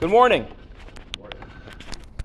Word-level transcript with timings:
Good 0.00 0.08
morning. 0.08 0.46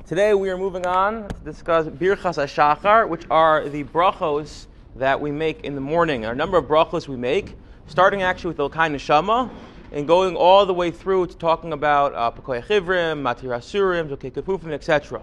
Today 0.07 0.33
we 0.33 0.49
are 0.49 0.57
moving 0.57 0.85
on 0.85 1.27
to 1.27 1.35
discuss 1.43 1.87
Birchas 1.87 2.37
HaShachar, 2.37 3.09
which 3.09 3.23
are 3.29 3.67
the 3.67 3.83
brachos 3.83 4.67
that 4.95 5.19
we 5.19 5.29
make 5.29 5.65
in 5.65 5.75
the 5.75 5.81
morning. 5.81 6.21
There 6.21 6.29
are 6.29 6.33
a 6.33 6.37
number 6.37 6.55
of 6.57 6.67
brachos 6.69 7.09
we 7.09 7.17
make, 7.17 7.53
starting 7.87 8.23
actually 8.23 8.55
with 8.55 8.59
Elkai 8.59 8.95
Neshama, 8.95 9.49
and 9.91 10.07
going 10.07 10.37
all 10.37 10.65
the 10.65 10.73
way 10.73 10.89
through 10.89 11.27
to 11.27 11.35
talking 11.35 11.73
about 11.73 12.13
uh, 12.15 12.31
Pekoy 12.31 12.65
Chivrim, 12.65 13.21
Matir 13.21 13.49
Asurim, 13.49 14.07
Zokei 14.07 14.71
etc. 14.71 15.21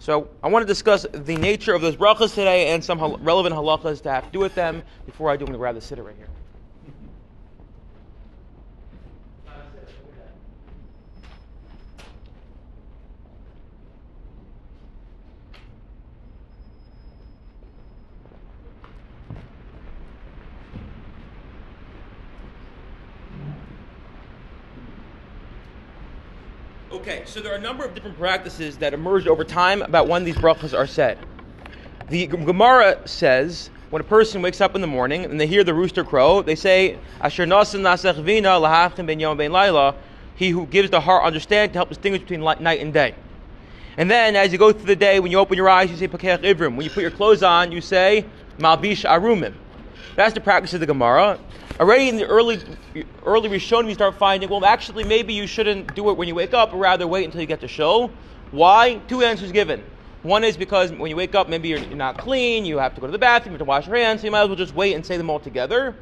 So 0.00 0.28
I 0.42 0.48
want 0.48 0.64
to 0.64 0.66
discuss 0.66 1.06
the 1.12 1.36
nature 1.36 1.72
of 1.72 1.82
those 1.82 1.94
brachos 1.94 2.30
today 2.30 2.70
and 2.70 2.84
some 2.84 3.00
relevant 3.22 3.54
halachas 3.54 4.02
to 4.02 4.10
have 4.10 4.24
to 4.24 4.30
do 4.32 4.40
with 4.40 4.56
them. 4.56 4.82
Before 5.06 5.30
I 5.30 5.36
do, 5.36 5.42
I'm 5.44 5.46
going 5.46 5.52
to 5.52 5.58
grab 5.58 5.76
the 5.76 5.80
sitter 5.80 6.02
right 6.02 6.16
here. 6.16 6.26
Okay, 26.92 27.22
so 27.24 27.40
there 27.40 27.52
are 27.52 27.56
a 27.56 27.60
number 27.60 27.86
of 27.86 27.94
different 27.94 28.18
practices 28.18 28.76
that 28.76 28.92
emerged 28.92 29.26
over 29.26 29.44
time 29.44 29.80
about 29.80 30.08
when 30.08 30.24
these 30.24 30.36
brachas 30.36 30.76
are 30.76 30.86
said. 30.86 31.18
The 32.10 32.26
Gemara 32.26 33.08
says 33.08 33.70
when 33.88 34.02
a 34.02 34.04
person 34.04 34.42
wakes 34.42 34.60
up 34.60 34.74
in 34.74 34.82
the 34.82 34.86
morning 34.86 35.24
and 35.24 35.40
they 35.40 35.46
hear 35.46 35.64
the 35.64 35.72
rooster 35.72 36.04
crow, 36.04 36.42
they 36.42 36.54
say, 36.54 36.98
"Asher 37.22 37.46
nasan 37.46 37.80
nasech 37.80 38.22
vina 38.22 38.50
lahachim 38.50 39.06
ben 39.06 39.18
yom 39.18 39.38
ben 39.38 39.52
laila." 39.52 39.94
He 40.34 40.50
who 40.50 40.66
gives 40.66 40.90
the 40.90 41.00
heart 41.00 41.24
understand 41.24 41.72
to 41.72 41.78
help 41.78 41.88
distinguish 41.88 42.20
between 42.20 42.40
night 42.40 42.80
and 42.80 42.92
day. 42.92 43.14
And 43.96 44.10
then, 44.10 44.36
as 44.36 44.52
you 44.52 44.58
go 44.58 44.70
through 44.70 44.84
the 44.84 44.94
day, 44.94 45.18
when 45.18 45.30
you 45.30 45.38
open 45.38 45.56
your 45.56 45.70
eyes, 45.70 45.90
you 45.90 45.96
say 45.96 46.08
"Pakeach 46.08 46.42
ivrim." 46.42 46.76
When 46.76 46.82
you 46.82 46.90
put 46.90 47.00
your 47.00 47.10
clothes 47.10 47.42
on, 47.42 47.72
you 47.72 47.80
say 47.80 48.26
"Malbish 48.58 49.08
arumim." 49.08 49.54
That's 50.14 50.34
the 50.34 50.40
practice 50.40 50.74
of 50.74 50.80
the 50.80 50.86
Gemara. 50.86 51.38
Already 51.80 52.08
in 52.08 52.16
the 52.16 52.26
early 52.26 52.60
early 53.24 53.48
Rishonim, 53.48 53.88
you 53.88 53.94
start 53.94 54.16
finding, 54.16 54.48
well, 54.50 54.64
actually, 54.64 55.04
maybe 55.04 55.32
you 55.32 55.46
shouldn't 55.46 55.94
do 55.94 56.10
it 56.10 56.16
when 56.18 56.28
you 56.28 56.34
wake 56.34 56.52
up, 56.52 56.70
but 56.70 56.76
rather 56.76 57.06
wait 57.06 57.24
until 57.24 57.40
you 57.40 57.46
get 57.46 57.60
to 57.60 57.68
shul. 57.68 58.14
Why? 58.50 58.96
Two 59.08 59.22
answers 59.22 59.52
given. 59.52 59.82
One 60.20 60.44
is 60.44 60.56
because 60.56 60.92
when 60.92 61.08
you 61.08 61.16
wake 61.16 61.34
up, 61.34 61.48
maybe 61.48 61.68
you're, 61.68 61.80
you're 61.80 61.96
not 61.96 62.18
clean, 62.18 62.66
you 62.66 62.78
have 62.78 62.94
to 62.94 63.00
go 63.00 63.06
to 63.06 63.10
the 63.10 63.18
bathroom, 63.18 63.52
you 63.52 63.54
have 63.54 63.60
to 63.60 63.64
wash 63.64 63.86
your 63.86 63.96
hands, 63.96 64.20
so 64.20 64.26
you 64.26 64.30
might 64.30 64.42
as 64.42 64.48
well 64.48 64.56
just 64.56 64.74
wait 64.74 64.94
and 64.94 65.04
say 65.04 65.16
them 65.16 65.30
all 65.30 65.40
together. 65.40 65.96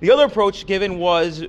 The 0.00 0.10
other 0.10 0.24
approach 0.24 0.66
given 0.66 0.98
was, 0.98 1.46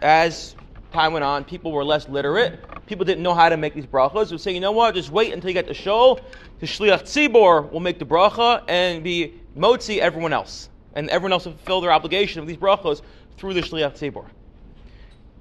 as 0.00 0.54
time 0.92 1.12
went 1.12 1.24
on, 1.24 1.44
people 1.44 1.72
were 1.72 1.84
less 1.84 2.08
literate. 2.08 2.86
People 2.86 3.04
didn't 3.04 3.22
know 3.22 3.34
how 3.34 3.48
to 3.48 3.56
make 3.56 3.74
these 3.74 3.84
brachas. 3.84 4.30
They 4.30 4.36
say, 4.38 4.52
you 4.52 4.60
know 4.60 4.72
what, 4.72 4.94
just 4.94 5.10
wait 5.10 5.32
until 5.32 5.50
you 5.50 5.54
get 5.54 5.66
the 5.66 5.74
shul. 5.74 6.20
The 6.60 6.66
shliach 6.66 7.02
tzibor 7.02 7.70
will 7.70 7.80
make 7.80 7.98
the 7.98 8.06
bracha 8.06 8.62
and 8.68 9.02
be 9.02 9.34
motzi 9.56 9.98
everyone 9.98 10.32
else 10.32 10.70
and 10.94 11.08
everyone 11.10 11.32
else 11.32 11.44
will 11.44 11.52
fulfill 11.52 11.80
their 11.80 11.92
obligation 11.92 12.40
of 12.40 12.46
these 12.46 12.56
brachos 12.56 13.02
through 13.36 13.54
the 13.54 13.60
Shliach 13.60 13.98
Tzibor. 13.98 14.26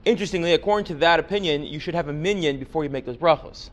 Interestingly, 0.06 0.53
according 0.53 0.86
to 0.86 0.95
that 0.95 1.20
opinion, 1.20 1.64
you 1.64 1.80
should 1.80 1.95
have 1.95 2.08
a 2.08 2.14
minyan 2.14 2.59
before 2.59 2.84
you 2.84 2.90
make 2.90 3.06
those 3.06 3.17
brachos, 3.17 3.70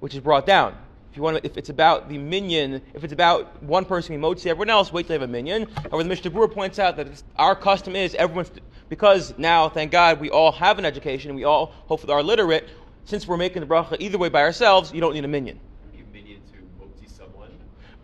which 0.00 0.14
is 0.14 0.20
brought 0.20 0.46
down. 0.46 0.76
If 1.10 1.16
you 1.16 1.22
want, 1.22 1.38
to, 1.38 1.46
if 1.46 1.56
it's 1.56 1.70
about 1.70 2.08
the 2.08 2.18
minyan, 2.18 2.82
if 2.94 3.02
it's 3.02 3.12
about 3.12 3.62
one 3.62 3.84
person 3.84 4.12
being 4.12 4.20
motzi, 4.20 4.46
everyone 4.46 4.70
else 4.70 4.92
wait 4.92 5.04
till 5.06 5.08
they 5.08 5.14
have 5.14 5.22
a 5.22 5.32
minyan. 5.32 5.64
However, 5.64 6.02
the 6.02 6.08
Mishnah 6.08 6.30
Berurah 6.30 6.52
points 6.52 6.78
out 6.78 6.96
that 6.96 7.22
our 7.36 7.56
custom 7.56 7.96
is 7.96 8.14
everyone's 8.14 8.50
because 8.88 9.36
now, 9.38 9.68
thank 9.68 9.90
God, 9.90 10.20
we 10.20 10.30
all 10.30 10.52
have 10.52 10.78
an 10.78 10.84
education 10.84 11.34
we 11.34 11.44
all 11.44 11.72
hopefully 11.86 12.12
are 12.12 12.22
literate. 12.22 12.68
Since 13.04 13.26
we're 13.26 13.36
making 13.36 13.60
the 13.60 13.66
bracha 13.66 13.96
either 14.00 14.18
way 14.18 14.28
by 14.28 14.42
ourselves, 14.42 14.92
you 14.92 15.00
don't 15.00 15.14
need 15.14 15.24
a 15.24 15.28
minyan. 15.28 15.58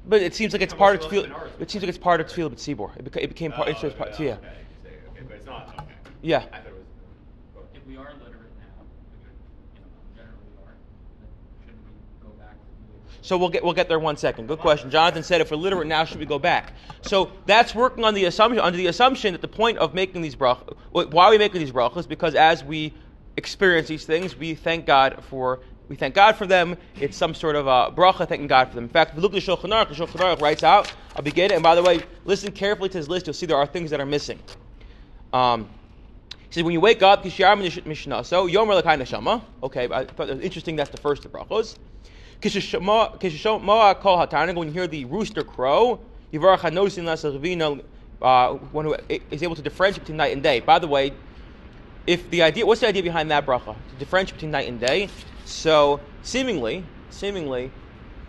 But 0.06 0.22
it 0.22 0.34
seems 0.34 0.52
like 0.52 0.62
it's 0.62 0.74
part 0.74 0.96
of 1.02 1.10
tefillah. 1.10 1.60
It 1.60 1.70
seems 1.70 1.82
like 1.82 1.88
it's 1.88 1.98
part 1.98 2.20
of 2.20 2.26
tefillah 2.26 2.50
but 2.50 2.58
tzibor. 2.58 2.96
It, 2.96 3.04
beca- 3.04 3.22
it 3.22 3.28
became 3.28 3.52
part. 3.52 3.68
Oh, 3.68 3.70
it's 3.70 3.80
just 3.80 3.96
part. 3.96 4.18
yeah, 4.18 4.26
Yeah. 4.26 4.32
Okay, 4.34 4.46
okay, 4.84 4.96
okay, 5.10 5.22
but 5.28 5.36
it's 5.36 5.46
not. 5.46 5.74
Okay. 5.80 5.92
Yeah. 6.22 6.38
I 6.38 6.40
thought 6.40 6.66
it 6.66 6.74
was. 6.74 7.66
If 7.74 7.86
we 7.86 7.96
are 7.96 8.12
literate 8.14 8.50
now, 8.58 8.82
which, 9.22 9.32
you 9.74 9.80
know, 9.80 9.88
generally 10.16 10.34
are, 10.66 10.74
then 11.20 11.28
shouldn't 11.64 11.82
we 11.84 12.26
go 12.26 12.30
back 12.34 12.54
to 12.54 13.20
the 13.20 13.26
So 13.26 13.38
we'll 13.38 13.48
get 13.48 13.62
we'll 13.62 13.74
get 13.74 13.88
there 13.88 14.00
one 14.00 14.16
second. 14.16 14.48
Good 14.48 14.58
question. 14.58 14.90
Jonathan 14.90 15.22
said, 15.22 15.40
if 15.40 15.52
we're 15.52 15.56
literate 15.56 15.86
now, 15.86 16.04
should 16.04 16.18
we 16.18 16.26
go 16.26 16.40
back? 16.40 16.72
So 17.02 17.30
that's 17.46 17.72
working 17.74 18.02
on 18.04 18.14
the 18.14 18.24
assumption 18.24 18.60
under 18.60 18.76
the 18.76 18.88
assumption 18.88 19.34
that 19.34 19.40
the 19.40 19.48
point 19.48 19.78
of 19.78 19.94
making 19.94 20.22
these 20.22 20.34
brachas, 20.34 20.76
why 20.90 21.26
are 21.26 21.30
we 21.30 21.38
making 21.38 21.60
these 21.60 21.72
brachas? 21.72 22.08
Because 22.08 22.34
as 22.34 22.64
we 22.64 22.92
experience 23.36 23.88
these 23.88 24.04
things, 24.04 24.36
we 24.36 24.54
thank 24.54 24.84
God 24.84 25.22
for 25.28 25.60
we 25.92 25.96
thank 25.96 26.14
God 26.14 26.36
for 26.36 26.46
them. 26.46 26.78
It's 26.98 27.18
some 27.18 27.34
sort 27.34 27.54
of 27.54 27.66
a 27.66 27.94
bracha 27.94 28.26
thanking 28.26 28.46
God 28.46 28.68
for 28.68 28.76
them. 28.76 28.84
In 28.84 28.90
fact, 28.90 29.14
look 29.18 29.34
at 29.34 29.44
the 29.44 29.46
Shulchan 29.46 29.68
Aruch, 29.68 29.90
the 29.90 29.94
Shulchan 29.94 30.20
Aruch 30.20 30.40
writes 30.40 30.62
out, 30.62 30.90
I'll 31.14 31.22
begin. 31.22 31.52
And 31.52 31.62
by 31.62 31.74
the 31.74 31.82
way, 31.82 32.00
listen 32.24 32.50
carefully 32.50 32.88
to 32.88 32.96
his 32.96 33.10
list. 33.10 33.26
You'll 33.26 33.34
see 33.34 33.44
there 33.44 33.58
are 33.58 33.66
things 33.66 33.90
that 33.90 34.00
are 34.00 34.06
missing. 34.06 34.38
Um, 35.34 35.68
he 36.30 36.54
says, 36.54 36.64
when 36.64 36.72
you 36.72 36.80
wake 36.80 37.02
up, 37.02 37.22
Kishiyar 37.22 37.84
Mishnah, 37.84 38.24
so 38.24 38.48
Yomer 38.48 38.80
Lakai 38.80 39.02
Neshama. 39.02 39.42
Okay, 39.62 39.84
I 39.84 40.06
thought 40.06 40.30
it 40.30 40.36
was 40.36 40.42
interesting 40.42 40.76
that's 40.76 40.88
the 40.88 40.96
first 40.96 41.26
of 41.26 41.32
brachos. 41.32 41.76
Kishishoma 42.40 44.00
Kol 44.00 44.16
Hatarnig, 44.16 44.56
when 44.56 44.68
you 44.68 44.72
hear 44.72 44.86
the 44.86 45.04
rooster 45.04 45.44
crow, 45.44 46.00
Yivarach 46.32 46.60
Hanosin 46.60 47.04
Lasavina, 47.04 47.84
uh, 48.22 48.54
one 48.72 48.86
who 48.86 48.96
is 49.30 49.42
able 49.42 49.56
to 49.56 49.62
differentiate 49.62 50.04
between 50.04 50.16
night 50.16 50.32
and 50.32 50.42
day. 50.42 50.60
By 50.60 50.78
the 50.78 50.88
way, 50.88 51.12
if 52.06 52.30
the 52.30 52.40
idea, 52.40 52.64
what's 52.64 52.80
the 52.80 52.88
idea 52.88 53.02
behind 53.02 53.30
that 53.30 53.44
bracha? 53.44 53.76
To 53.76 53.94
differentiate 53.98 54.36
between 54.36 54.52
night 54.52 54.68
and 54.68 54.80
day. 54.80 55.10
So 55.44 56.00
seemingly, 56.22 56.84
seemingly, 57.10 57.70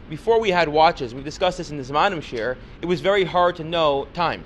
before 0.10 0.40
we 0.40 0.52
had 0.52 0.70
watches, 0.70 1.14
we've 1.14 1.24
discussed 1.24 1.58
this 1.58 1.72
in 1.72 1.78
the 1.78 1.84
Zemanim 1.84 2.22
share, 2.22 2.58
it 2.82 2.86
was 2.86 3.02
very 3.02 3.24
hard 3.24 3.56
to 3.58 3.64
know 3.64 4.08
time. 4.14 4.44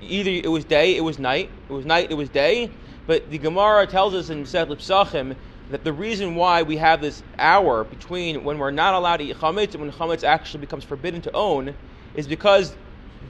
Either 0.00 0.30
it 0.30 0.50
was 0.50 0.64
day, 0.64 0.96
it 0.96 1.02
was 1.02 1.18
night, 1.18 1.50
it 1.68 1.72
was 1.72 1.84
night, 1.84 2.10
it 2.10 2.14
was 2.14 2.28
day. 2.28 2.70
But 3.06 3.30
the 3.30 3.38
Gemara 3.38 3.86
tells 3.86 4.14
us 4.14 4.30
in 4.30 4.44
Masechet 4.44 4.68
Psachim 4.76 5.34
that 5.70 5.84
the 5.84 5.92
reason 5.92 6.34
why 6.34 6.62
we 6.62 6.76
have 6.76 7.00
this 7.00 7.22
hour 7.38 7.84
between 7.84 8.44
when 8.44 8.58
we're 8.58 8.70
not 8.70 8.94
allowed 8.94 9.18
to 9.18 9.24
eat 9.24 9.36
chametz 9.36 9.74
and 9.74 9.82
when 9.82 9.92
chametz 9.92 10.24
actually 10.24 10.60
becomes 10.60 10.84
forbidden 10.84 11.20
to 11.22 11.32
own 11.32 11.74
is 12.14 12.26
because 12.26 12.74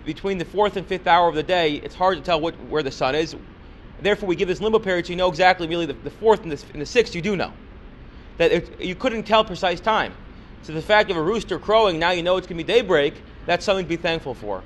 between 0.05 0.39
the 0.39 0.45
fourth 0.45 0.77
and 0.77 0.87
fifth 0.87 1.07
hour 1.07 1.29
of 1.29 1.35
the 1.35 1.43
day, 1.43 1.77
it's 1.77 1.95
hard 1.95 2.17
to 2.17 2.23
tell 2.23 2.41
what, 2.41 2.55
where 2.67 2.83
the 2.83 2.91
sun 2.91 3.15
is. 3.15 3.35
Therefore, 4.01 4.29
we 4.29 4.37
give 4.37 4.47
this 4.47 4.61
limbo 4.61 4.79
period 4.79 5.07
so 5.07 5.11
you 5.11 5.17
know 5.17 5.29
exactly, 5.29 5.67
really, 5.67 5.87
the, 5.87 5.95
the 5.95 6.11
fourth 6.11 6.43
and 6.43 6.53
the, 6.53 6.65
and 6.73 6.81
the 6.81 6.87
sixth, 6.87 7.15
you 7.15 7.23
do 7.23 7.35
know 7.35 7.53
that 8.39 8.51
it, 8.51 8.81
you 8.81 8.95
couldn't 8.95 9.25
tell 9.25 9.45
precise 9.45 9.81
time. 9.81 10.13
So 10.63 10.73
the 10.73 10.83
fact 10.83 11.11
of 11.11 11.17
a 11.17 11.23
rooster 11.23 11.59
crowing, 11.59 11.99
now 11.99 12.11
you 12.11 12.23
know 12.23 12.37
it's 12.37 12.47
going 12.47 12.59
to 12.59 12.65
be 12.65 12.73
daybreak, 12.73 13.15
that's 13.47 13.65
something 13.65 13.85
to 13.85 13.89
be 13.89 13.97
thankful 13.97 14.35
for. 14.35 14.63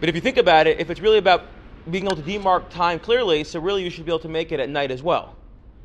But 0.00 0.08
if 0.08 0.14
you 0.14 0.20
think 0.20 0.36
about 0.36 0.66
it, 0.66 0.80
if 0.80 0.90
it's 0.90 1.00
really 1.00 1.18
about 1.18 1.44
being 1.90 2.04
able 2.04 2.16
to 2.16 2.22
demark 2.22 2.68
time 2.68 2.98
clearly, 2.98 3.44
so 3.44 3.60
really 3.60 3.82
you 3.82 3.90
should 3.90 4.04
be 4.04 4.10
able 4.10 4.20
to 4.20 4.28
make 4.28 4.52
it 4.52 4.60
at 4.60 4.68
night 4.68 4.90
as 4.90 5.02
well. 5.02 5.36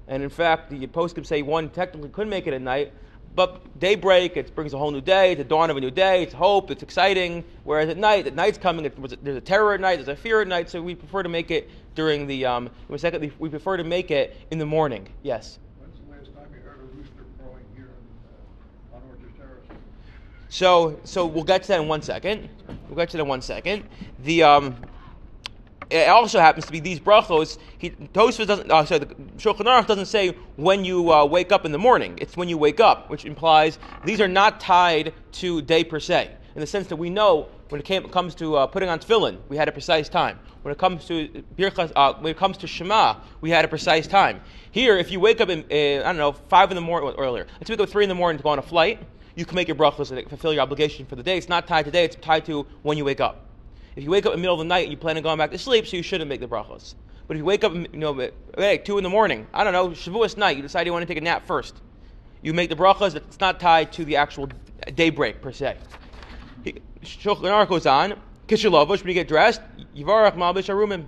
And 0.07 0.21
in 0.21 0.29
fact, 0.29 0.69
the 0.69 0.87
post 0.87 1.15
could 1.15 1.25
say 1.25 1.41
one 1.41 1.69
technically 1.69 2.09
could 2.09 2.27
make 2.27 2.47
it 2.47 2.53
at 2.53 2.61
night, 2.61 2.93
but 3.35 3.79
daybreak, 3.79 4.37
it 4.37 4.55
brings 4.55 4.73
a 4.73 4.77
whole 4.77 4.91
new 4.91 5.01
day, 5.01 5.33
it's 5.33 5.39
the 5.39 5.43
dawn 5.43 5.69
of 5.69 5.75
a 5.75 5.81
new 5.81 5.91
day, 5.91 6.23
it's 6.23 6.33
hope, 6.33 6.71
it's 6.71 6.83
exciting. 6.83 7.43
Whereas 7.65 7.89
at 7.89 7.97
night, 7.97 8.27
at 8.27 8.33
night's 8.33 8.57
coming, 8.57 8.85
it, 8.85 9.23
there's 9.23 9.35
a 9.35 9.41
terror 9.41 9.73
at 9.73 9.81
night, 9.81 9.97
there's 9.97 10.07
a 10.07 10.15
fear 10.15 10.41
at 10.41 10.47
night, 10.47 10.69
so 10.69 10.81
we 10.81 10.95
prefer 10.95 11.21
to 11.21 11.29
make 11.29 11.51
it 11.51 11.69
during 11.95 12.27
the, 12.27 12.45
um, 12.45 12.69
second, 12.95 13.29
we 13.39 13.49
prefer 13.49 13.75
to 13.75 13.83
make 13.83 14.09
it 14.09 14.37
in 14.51 14.57
the 14.57 14.65
morning. 14.65 15.07
Yes? 15.21 15.59
When's 15.79 15.95
the 15.99 16.11
last 16.11 16.33
time 16.33 16.53
you 16.53 16.61
heard 16.61 16.79
a 16.79 16.95
rooster 16.95 17.25
crowing 17.37 17.65
here 17.75 17.89
in, 17.89 18.93
uh, 18.93 18.95
on 18.95 19.01
Orchard 19.09 19.35
Terrace? 19.37 19.79
So, 20.55 20.97
so 21.03 21.25
we'll 21.25 21.43
get 21.43 21.63
to 21.63 21.67
that 21.67 21.81
in 21.81 21.89
one 21.89 22.01
second. 22.01 22.47
We'll 22.87 22.95
get 22.95 23.09
to 23.09 23.17
that 23.17 23.23
in 23.23 23.27
one 23.27 23.41
second. 23.41 23.83
The 24.23 24.43
um, 24.43 24.77
it 25.89 26.07
also 26.07 26.39
happens 26.39 26.65
to 26.67 26.71
be 26.71 26.79
these 26.79 26.97
brachos. 26.97 27.57
He 27.77 27.89
Tosfos 27.89 28.47
doesn't. 28.47 28.71
Uh, 28.71 28.85
sorry, 28.85 28.99
the 28.99 29.07
Shulchan 29.35 29.65
Aruch 29.65 29.85
doesn't 29.85 30.05
say 30.05 30.29
when 30.55 30.85
you 30.85 31.11
uh, 31.11 31.25
wake 31.25 31.51
up 31.51 31.65
in 31.65 31.73
the 31.73 31.77
morning. 31.77 32.17
It's 32.21 32.37
when 32.37 32.47
you 32.47 32.57
wake 32.57 32.79
up, 32.79 33.09
which 33.09 33.25
implies 33.25 33.79
these 34.05 34.21
are 34.21 34.29
not 34.29 34.61
tied 34.61 35.13
to 35.33 35.61
day 35.61 35.83
per 35.83 35.99
se, 35.99 36.33
in 36.55 36.61
the 36.61 36.67
sense 36.67 36.87
that 36.87 36.95
we 36.95 37.09
know 37.09 37.49
when 37.67 37.81
it 37.81 37.83
came, 37.83 38.07
comes 38.07 38.33
to 38.35 38.55
uh, 38.55 38.65
putting 38.65 38.87
on 38.87 38.99
tefillin, 38.99 39.37
we 39.49 39.57
had 39.57 39.67
a 39.67 39.73
precise 39.73 40.07
time. 40.07 40.39
When 40.61 40.71
it 40.71 40.77
comes 40.77 41.03
to 41.07 41.43
birchas, 41.57 41.91
uh, 41.97 42.13
when 42.13 42.31
it 42.31 42.37
comes 42.37 42.55
to 42.59 42.67
Shema, 42.67 43.17
we 43.41 43.49
had 43.49 43.65
a 43.65 43.67
precise 43.67 44.07
time. 44.07 44.39
Here, 44.71 44.95
if 44.95 45.11
you 45.11 45.19
wake 45.19 45.41
up 45.41 45.49
in, 45.49 45.65
I 45.65 46.03
don't 46.03 46.15
know 46.15 46.31
five 46.31 46.71
in 46.71 46.75
the 46.75 46.81
morning 46.81 47.09
or 47.09 47.21
earlier, 47.21 47.45
let's 47.59 47.69
wake 47.69 47.81
up 47.81 47.89
three 47.89 48.05
in 48.05 48.09
the 48.09 48.15
morning 48.15 48.37
to 48.37 48.43
go 48.43 48.51
on 48.51 48.59
a 48.59 48.61
flight. 48.61 48.99
You 49.35 49.45
can 49.45 49.55
make 49.55 49.67
your 49.67 49.75
brachos 49.75 50.11
and 50.11 50.27
fulfill 50.29 50.53
your 50.53 50.61
obligation 50.61 51.05
for 51.05 51.15
the 51.15 51.23
day. 51.23 51.37
It's 51.37 51.49
not 51.49 51.67
tied 51.67 51.85
to 51.85 51.91
day; 51.91 52.05
it's 52.05 52.15
tied 52.15 52.45
to 52.45 52.65
when 52.83 52.97
you 52.97 53.05
wake 53.05 53.19
up. 53.19 53.49
If 53.95 54.03
you 54.03 54.09
wake 54.09 54.25
up 54.25 54.33
in 54.33 54.39
the 54.39 54.41
middle 54.41 54.55
of 54.55 54.59
the 54.59 54.65
night 54.65 54.83
and 54.83 54.91
you 54.91 54.97
plan 54.97 55.17
on 55.17 55.23
going 55.23 55.37
back 55.37 55.51
to 55.51 55.57
sleep, 55.57 55.87
so 55.87 55.97
you 55.97 56.03
shouldn't 56.03 56.29
make 56.29 56.39
the 56.39 56.47
brachos. 56.47 56.95
But 57.27 57.37
if 57.37 57.39
you 57.39 57.45
wake 57.45 57.63
up, 57.63 57.73
you 57.73 57.87
know, 57.93 58.29
hey, 58.57 58.77
two 58.77 58.97
in 58.97 59.03
the 59.03 59.09
morning, 59.09 59.47
I 59.53 59.63
don't 59.63 59.73
know, 59.73 59.89
Shavuos 59.89 60.37
night, 60.37 60.57
you 60.57 60.61
decide 60.61 60.85
you 60.85 60.93
want 60.93 61.03
to 61.03 61.07
take 61.07 61.17
a 61.17 61.23
nap 61.23 61.45
first. 61.45 61.75
You 62.41 62.53
make 62.53 62.69
the 62.69 62.75
brachos. 62.75 63.15
It's 63.15 63.39
not 63.39 63.59
tied 63.59 63.91
to 63.93 64.05
the 64.05 64.17
actual 64.17 64.49
daybreak 64.93 65.41
per 65.41 65.51
se. 65.51 65.77
Shulchan 67.03 67.41
Aruch 67.41 67.69
goes 67.69 67.85
on. 67.85 68.19
Kishalavush, 68.47 68.99
when 68.99 69.07
you 69.07 69.13
get 69.15 69.27
dressed, 69.27 69.61
Yivarach 69.95 70.35
Malbish 70.35 70.69
Arumim. 70.69 71.07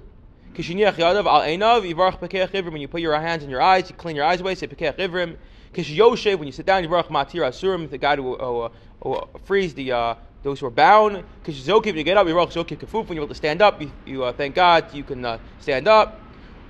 Kishiniach 0.53 0.95
Yadav 0.95 1.25
Al 1.27 1.41
Einav, 1.41 1.87
Yivarach 1.87 2.19
Pekeach 2.19 2.49
Ivrim. 2.49 2.71
When 2.71 2.81
you 2.81 2.87
put 2.87 3.01
your 3.01 3.19
hands 3.19 3.43
in 3.43 3.49
your 3.49 3.61
eyes, 3.61 3.89
you 3.89 3.95
clean 3.95 4.15
your 4.15 4.25
eyes 4.25 4.41
away, 4.41 4.55
say 4.55 4.65
Pekeach 4.65 4.97
Ivrim. 4.97 5.37
Kish 5.73 5.91
Yoshev, 5.91 6.37
when 6.39 6.47
you 6.47 6.51
sit 6.51 6.65
down, 6.65 6.83
you 6.83 6.89
Baruch 6.89 7.07
Matir 7.07 7.47
Asurim, 7.47 7.89
the 7.89 7.97
God 7.97 8.19
who, 8.19 8.35
who, 8.35 8.69
who 9.01 9.21
frees 9.45 9.73
the 9.73 9.91
uh, 9.91 10.15
those 10.43 10.59
who 10.59 10.65
are 10.65 10.71
bound. 10.71 11.23
Kish 11.43 11.61
Zokiv, 11.63 11.87
when 11.87 11.97
you 11.97 12.03
get 12.03 12.17
up, 12.17 12.27
you 12.27 12.33
Baruch 12.33 12.51
Zokiv 12.51 12.77
Kafuf, 12.77 13.07
when 13.07 13.15
you're 13.15 13.23
able 13.23 13.27
to 13.27 13.35
stand 13.35 13.61
up, 13.61 13.81
you, 13.81 13.91
you 14.05 14.23
uh, 14.23 14.31
thank 14.31 14.55
God 14.55 14.93
you 14.93 15.03
can 15.03 15.23
uh, 15.25 15.37
stand 15.59 15.87
up. 15.87 16.21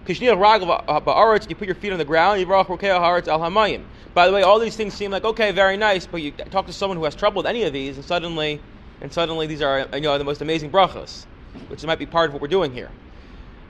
Kishnil 0.05 0.37
Ragav 0.37 1.03
Ba'aretz, 1.03 1.49
you 1.49 1.55
put 1.55 1.67
your 1.67 1.75
feet 1.75 1.91
on 1.91 1.97
the 1.97 2.05
ground, 2.05 2.39
you 2.39 2.45
Baruch 2.45 2.67
Rokei 2.67 2.97
Haaretz 2.97 3.27
Al 3.27 3.39
Hamayim. 3.39 3.83
By 4.13 4.25
the 4.25 4.33
way, 4.33 4.41
all 4.41 4.57
these 4.57 4.75
things 4.75 4.93
seem 4.93 5.11
like 5.11 5.25
okay, 5.25 5.51
very 5.51 5.77
nice, 5.77 6.07
but 6.07 6.21
you 6.21 6.31
talk 6.31 6.65
to 6.65 6.73
someone 6.73 6.97
who 6.97 7.03
has 7.03 7.13
trouble 7.13 7.39
with 7.39 7.45
any 7.45 7.63
of 7.63 7.73
these, 7.73 7.97
and 7.97 8.05
suddenly, 8.05 8.59
and 9.01 9.11
suddenly 9.11 9.47
these 9.47 9.61
are 9.61 9.87
you 9.93 10.01
know 10.01 10.17
the 10.17 10.23
most 10.23 10.41
amazing 10.41 10.71
brachas, 10.71 11.25
which 11.67 11.85
might 11.85 11.99
be 11.99 12.05
part 12.05 12.29
of 12.29 12.33
what 12.33 12.41
we're 12.41 12.47
doing 12.47 12.73
here. 12.73 12.89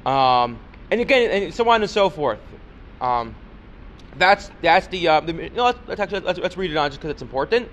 Um, 0.06 0.60
and 0.90 1.02
again, 1.02 1.30
and 1.32 1.54
so 1.54 1.68
on 1.70 1.82
and 1.82 1.90
so 1.90 2.10
forth. 2.10 2.40
Um, 3.02 3.36
that's 4.18 4.52
that's 4.62 4.88
the, 4.88 5.08
uh, 5.08 5.20
the 5.22 5.34
you 5.34 5.50
know, 5.52 5.66
let's, 5.66 5.80
let's 5.88 6.02
actually 6.02 6.22
let's, 6.22 6.40
let's 6.40 6.58
read 6.58 6.72
it 6.72 6.78
on 6.78 6.90
just 6.90 7.00
because 7.00 7.12
it's 7.12 7.22
important. 7.22 7.70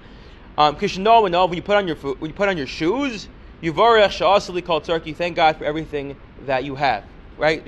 Um, 0.57 0.77
Kishnol 0.77 1.27
and 1.27 1.35
when 1.51 1.55
you 1.55 1.63
put 1.63 1.77
on 1.77 1.87
your 1.87 1.97
foot, 1.97 2.21
when 2.21 2.31
you 2.31 2.35
put 2.35 2.49
on 2.49 2.57
your 2.57 2.67
shoes, 2.67 3.29
you 3.61 3.73
varech 3.73 4.09
sha'asali 4.09 4.65
called 4.65 4.85
turkey. 4.85 5.13
Thank 5.13 5.37
God 5.37 5.57
for 5.57 5.65
everything 5.65 6.17
that 6.47 6.65
you 6.65 6.75
have. 6.77 7.05
Right? 7.37 7.61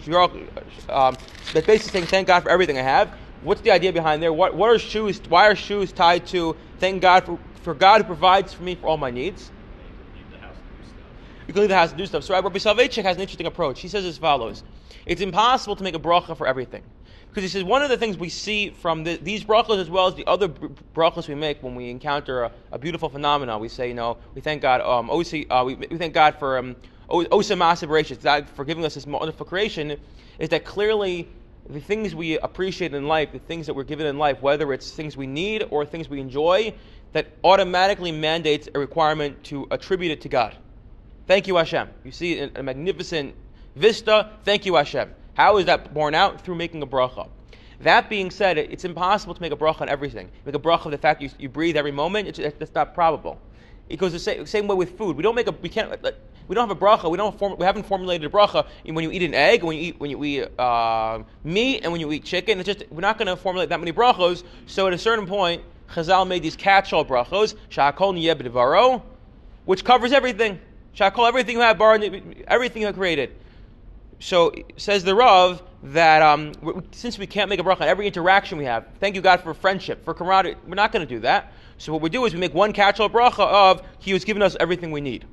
Um, 0.88 1.17
that's 1.52 1.67
basically 1.67 1.90
saying 1.90 2.06
thank 2.06 2.28
God 2.28 2.43
for 2.44 2.50
everything 2.50 2.78
I 2.78 2.82
have. 2.82 3.12
What's 3.43 3.61
the 3.61 3.73
idea 3.73 3.93
behind 3.93 4.23
there? 4.23 4.32
What 4.32 4.55
what 4.55 4.70
are 4.70 4.78
shoes? 4.78 5.20
Why 5.28 5.49
are 5.49 5.56
shoes 5.56 5.93
tied 5.93 6.26
to 6.28 6.56
thank 6.78 7.02
God 7.02 7.25
for 7.25 7.38
for 7.62 7.75
God 7.75 8.02
who 8.02 8.05
provides 8.05 8.52
for 8.52 8.62
me 8.62 8.76
for 8.76 8.87
all 8.87 8.96
my 8.96 9.11
needs? 9.11 9.50
You 11.46 11.52
can 11.52 11.62
leave 11.62 11.69
the 11.69 11.76
house 11.76 11.90
and 11.90 11.99
do 11.99 12.06
stuff. 12.06 12.25
So 12.25 12.34
Rabbi 12.34 12.58
Soloveitchik 12.58 13.05
has 13.05 13.17
an 13.17 13.23
interesting 13.23 13.46
approach. 13.46 13.81
He 13.81 13.88
says 13.88 14.05
as 14.05 14.19
follows: 14.19 14.64
It's 15.05 15.20
impossible 15.20 15.76
to 15.76 15.84
make 15.84 15.94
a 15.94 15.99
bracha 15.99 16.37
for 16.37 16.46
everything, 16.46 16.82
because 17.37 17.53
he 17.53 17.59
says 17.59 17.65
one 17.65 17.83
of 17.83 17.91
the 17.91 17.99
things 17.99 18.17
we 18.17 18.31
see 18.31 18.71
from 18.71 19.05
the, 19.05 19.19
these 19.19 19.44
brachas 19.44 19.79
as 19.79 19.91
well 19.91 20.06
as 20.06 20.15
the 20.15 20.27
other 20.27 20.49
br- 20.49 20.69
brachas 20.94 21.29
we 21.29 21.35
make 21.35 21.62
when 21.62 21.75
we 21.75 21.91
encounter 21.91 22.44
a, 22.44 22.53
a 22.73 22.79
beautiful 22.79 23.11
phenomenon. 23.11 23.61
We 23.61 23.69
say, 23.69 23.88
you 23.88 23.94
know, 23.94 24.17
we 24.35 24.41
thank 24.41 24.62
God. 24.62 24.81
Um, 24.81 25.11
uh, 25.11 25.62
we, 25.67 25.75
we 25.75 25.99
thank 25.99 26.15
God 26.15 26.37
for 26.38 26.56
um, 26.56 26.75
osa 27.11 27.53
masabracious, 27.53 28.23
God 28.23 28.49
for 28.49 28.65
giving 28.65 28.87
us 28.87 28.94
this 28.94 29.05
wonderful 29.05 29.44
creation. 29.44 29.99
Is 30.38 30.49
that 30.49 30.65
clearly 30.65 31.29
the 31.69 31.79
things 31.79 32.15
we 32.15 32.38
appreciate 32.38 32.94
in 32.94 33.06
life, 33.06 33.33
the 33.33 33.38
things 33.38 33.67
that 33.67 33.75
we're 33.75 33.85
given 33.85 34.06
in 34.06 34.17
life, 34.17 34.41
whether 34.41 34.73
it's 34.73 34.91
things 34.91 35.15
we 35.15 35.27
need 35.27 35.67
or 35.69 35.85
things 35.85 36.09
we 36.09 36.21
enjoy, 36.21 36.73
that 37.12 37.27
automatically 37.44 38.12
mandates 38.12 38.67
a 38.75 38.79
requirement 38.79 39.44
to 39.44 39.67
attribute 39.71 40.11
it 40.11 40.23
to 40.23 40.31
God. 40.31 40.56
Thank 41.27 41.49
you, 41.49 41.56
Hashem. 41.56 41.91
You 42.03 42.12
see 42.12 42.38
a 42.38 42.62
magnificent 42.62 43.35
vista. 43.75 44.31
Thank 44.43 44.65
you, 44.65 44.77
Hashem. 44.77 45.11
How 45.37 45.59
is 45.59 45.67
that 45.67 45.93
borne 45.93 46.15
out? 46.15 46.41
Through 46.41 46.55
making 46.55 46.83
a 46.83 46.87
bracha. 46.87 47.29
That 47.81 48.09
being 48.09 48.31
said, 48.31 48.56
it's 48.56 48.87
impossible 48.87 49.35
to 49.35 49.43
make 49.43 49.53
a 49.53 49.56
bracha 49.56 49.83
on 49.83 49.91
everything. 49.91 50.31
Make 50.47 50.55
a 50.55 50.59
bracha 50.59 50.87
of 50.87 50.93
the 50.93 50.99
fact 50.99 51.21
you, 51.21 51.29
you 51.38 51.50
breathe 51.50 51.77
every 51.77 51.93
moment. 51.93 52.27
It's, 52.27 52.38
that's 52.59 52.75
not 52.75 52.94
probable. 52.94 53.38
It 53.91 53.99
goes 53.99 54.12
the 54.12 54.19
same, 54.19 54.47
same 54.47 54.67
way 54.67 54.75
with 54.75 54.97
food. 54.97 55.15
We 55.15 55.23
don't 55.23 55.35
make 55.35 55.47
a 55.47 55.53
we 55.53 55.69
can't 55.69 55.91
we 56.49 56.55
don't 56.55 56.67
have 56.67 56.77
a 56.77 56.81
bracha. 56.81 57.11
We 57.11 57.19
don't 57.19 57.38
form, 57.38 57.59
we 57.59 57.67
haven't 57.67 57.85
formulated 57.85 58.33
a 58.33 58.35
bracha 58.35 58.67
when 58.85 59.05
you 59.05 59.11
eat 59.11 59.23
an 59.23 59.35
egg, 59.35 59.62
when 59.62 59.77
you 59.77 59.83
eat 59.85 60.00
when 60.00 60.11
you 60.11 60.25
eat 60.25 60.59
uh, 60.59 61.23
meat, 61.44 61.83
and 61.83 61.93
when 61.93 62.00
you 62.00 62.11
eat 62.12 62.25
chicken. 62.25 62.59
It's 62.59 62.67
just 62.67 62.91
we're 62.91 63.03
not 63.03 63.19
going 63.19 63.29
to 63.29 63.37
formulate 63.37 63.69
that 63.69 63.79
many 63.79 63.93
brachos. 63.93 64.43
So 64.67 64.87
at 64.87 64.94
a 64.94 64.99
certain 64.99 65.27
point, 65.27 65.62
Chazal 65.91 66.27
made 66.27 66.43
these 66.43 66.56
catch-all 66.56 67.05
brachos, 67.05 67.56
shakol 67.71 68.15
niyeh 68.15 69.03
which 69.67 69.85
covers 69.85 70.12
everything. 70.12 70.59
Shakol 70.97 71.29
everything 71.29 71.56
you 71.56 71.61
have, 71.61 71.77
bar 71.77 72.00
everything 72.49 72.81
you 72.81 72.87
have 72.87 72.97
created. 72.97 73.33
So 74.18 74.52
says 74.76 75.04
the 75.04 75.14
Rav 75.14 75.62
that 75.82 76.22
um, 76.22 76.52
since 76.92 77.18
we 77.18 77.26
can't 77.26 77.48
make 77.48 77.60
a 77.60 77.62
bracha 77.62 77.82
on 77.82 77.88
every 77.88 78.06
interaction 78.06 78.58
we 78.58 78.64
have, 78.64 78.86
thank 78.98 79.14
you 79.14 79.20
God 79.20 79.42
for 79.42 79.52
friendship, 79.54 80.04
for 80.04 80.14
camaraderie. 80.14 80.56
We're 80.66 80.74
not 80.74 80.92
going 80.92 81.06
to 81.06 81.14
do 81.14 81.20
that. 81.20 81.52
So 81.78 81.92
what 81.92 82.00
we 82.00 82.08
do 82.08 82.24
is 82.24 82.32
we 82.32 82.40
make 82.40 82.54
one 82.54 82.72
catch-all 82.72 83.10
bracha 83.10 83.46
of 83.46 83.86
He 83.98 84.12
has 84.12 84.24
given 84.24 84.42
us 84.42 84.56
everything 84.58 84.90
we 84.90 85.00
need. 85.00 85.26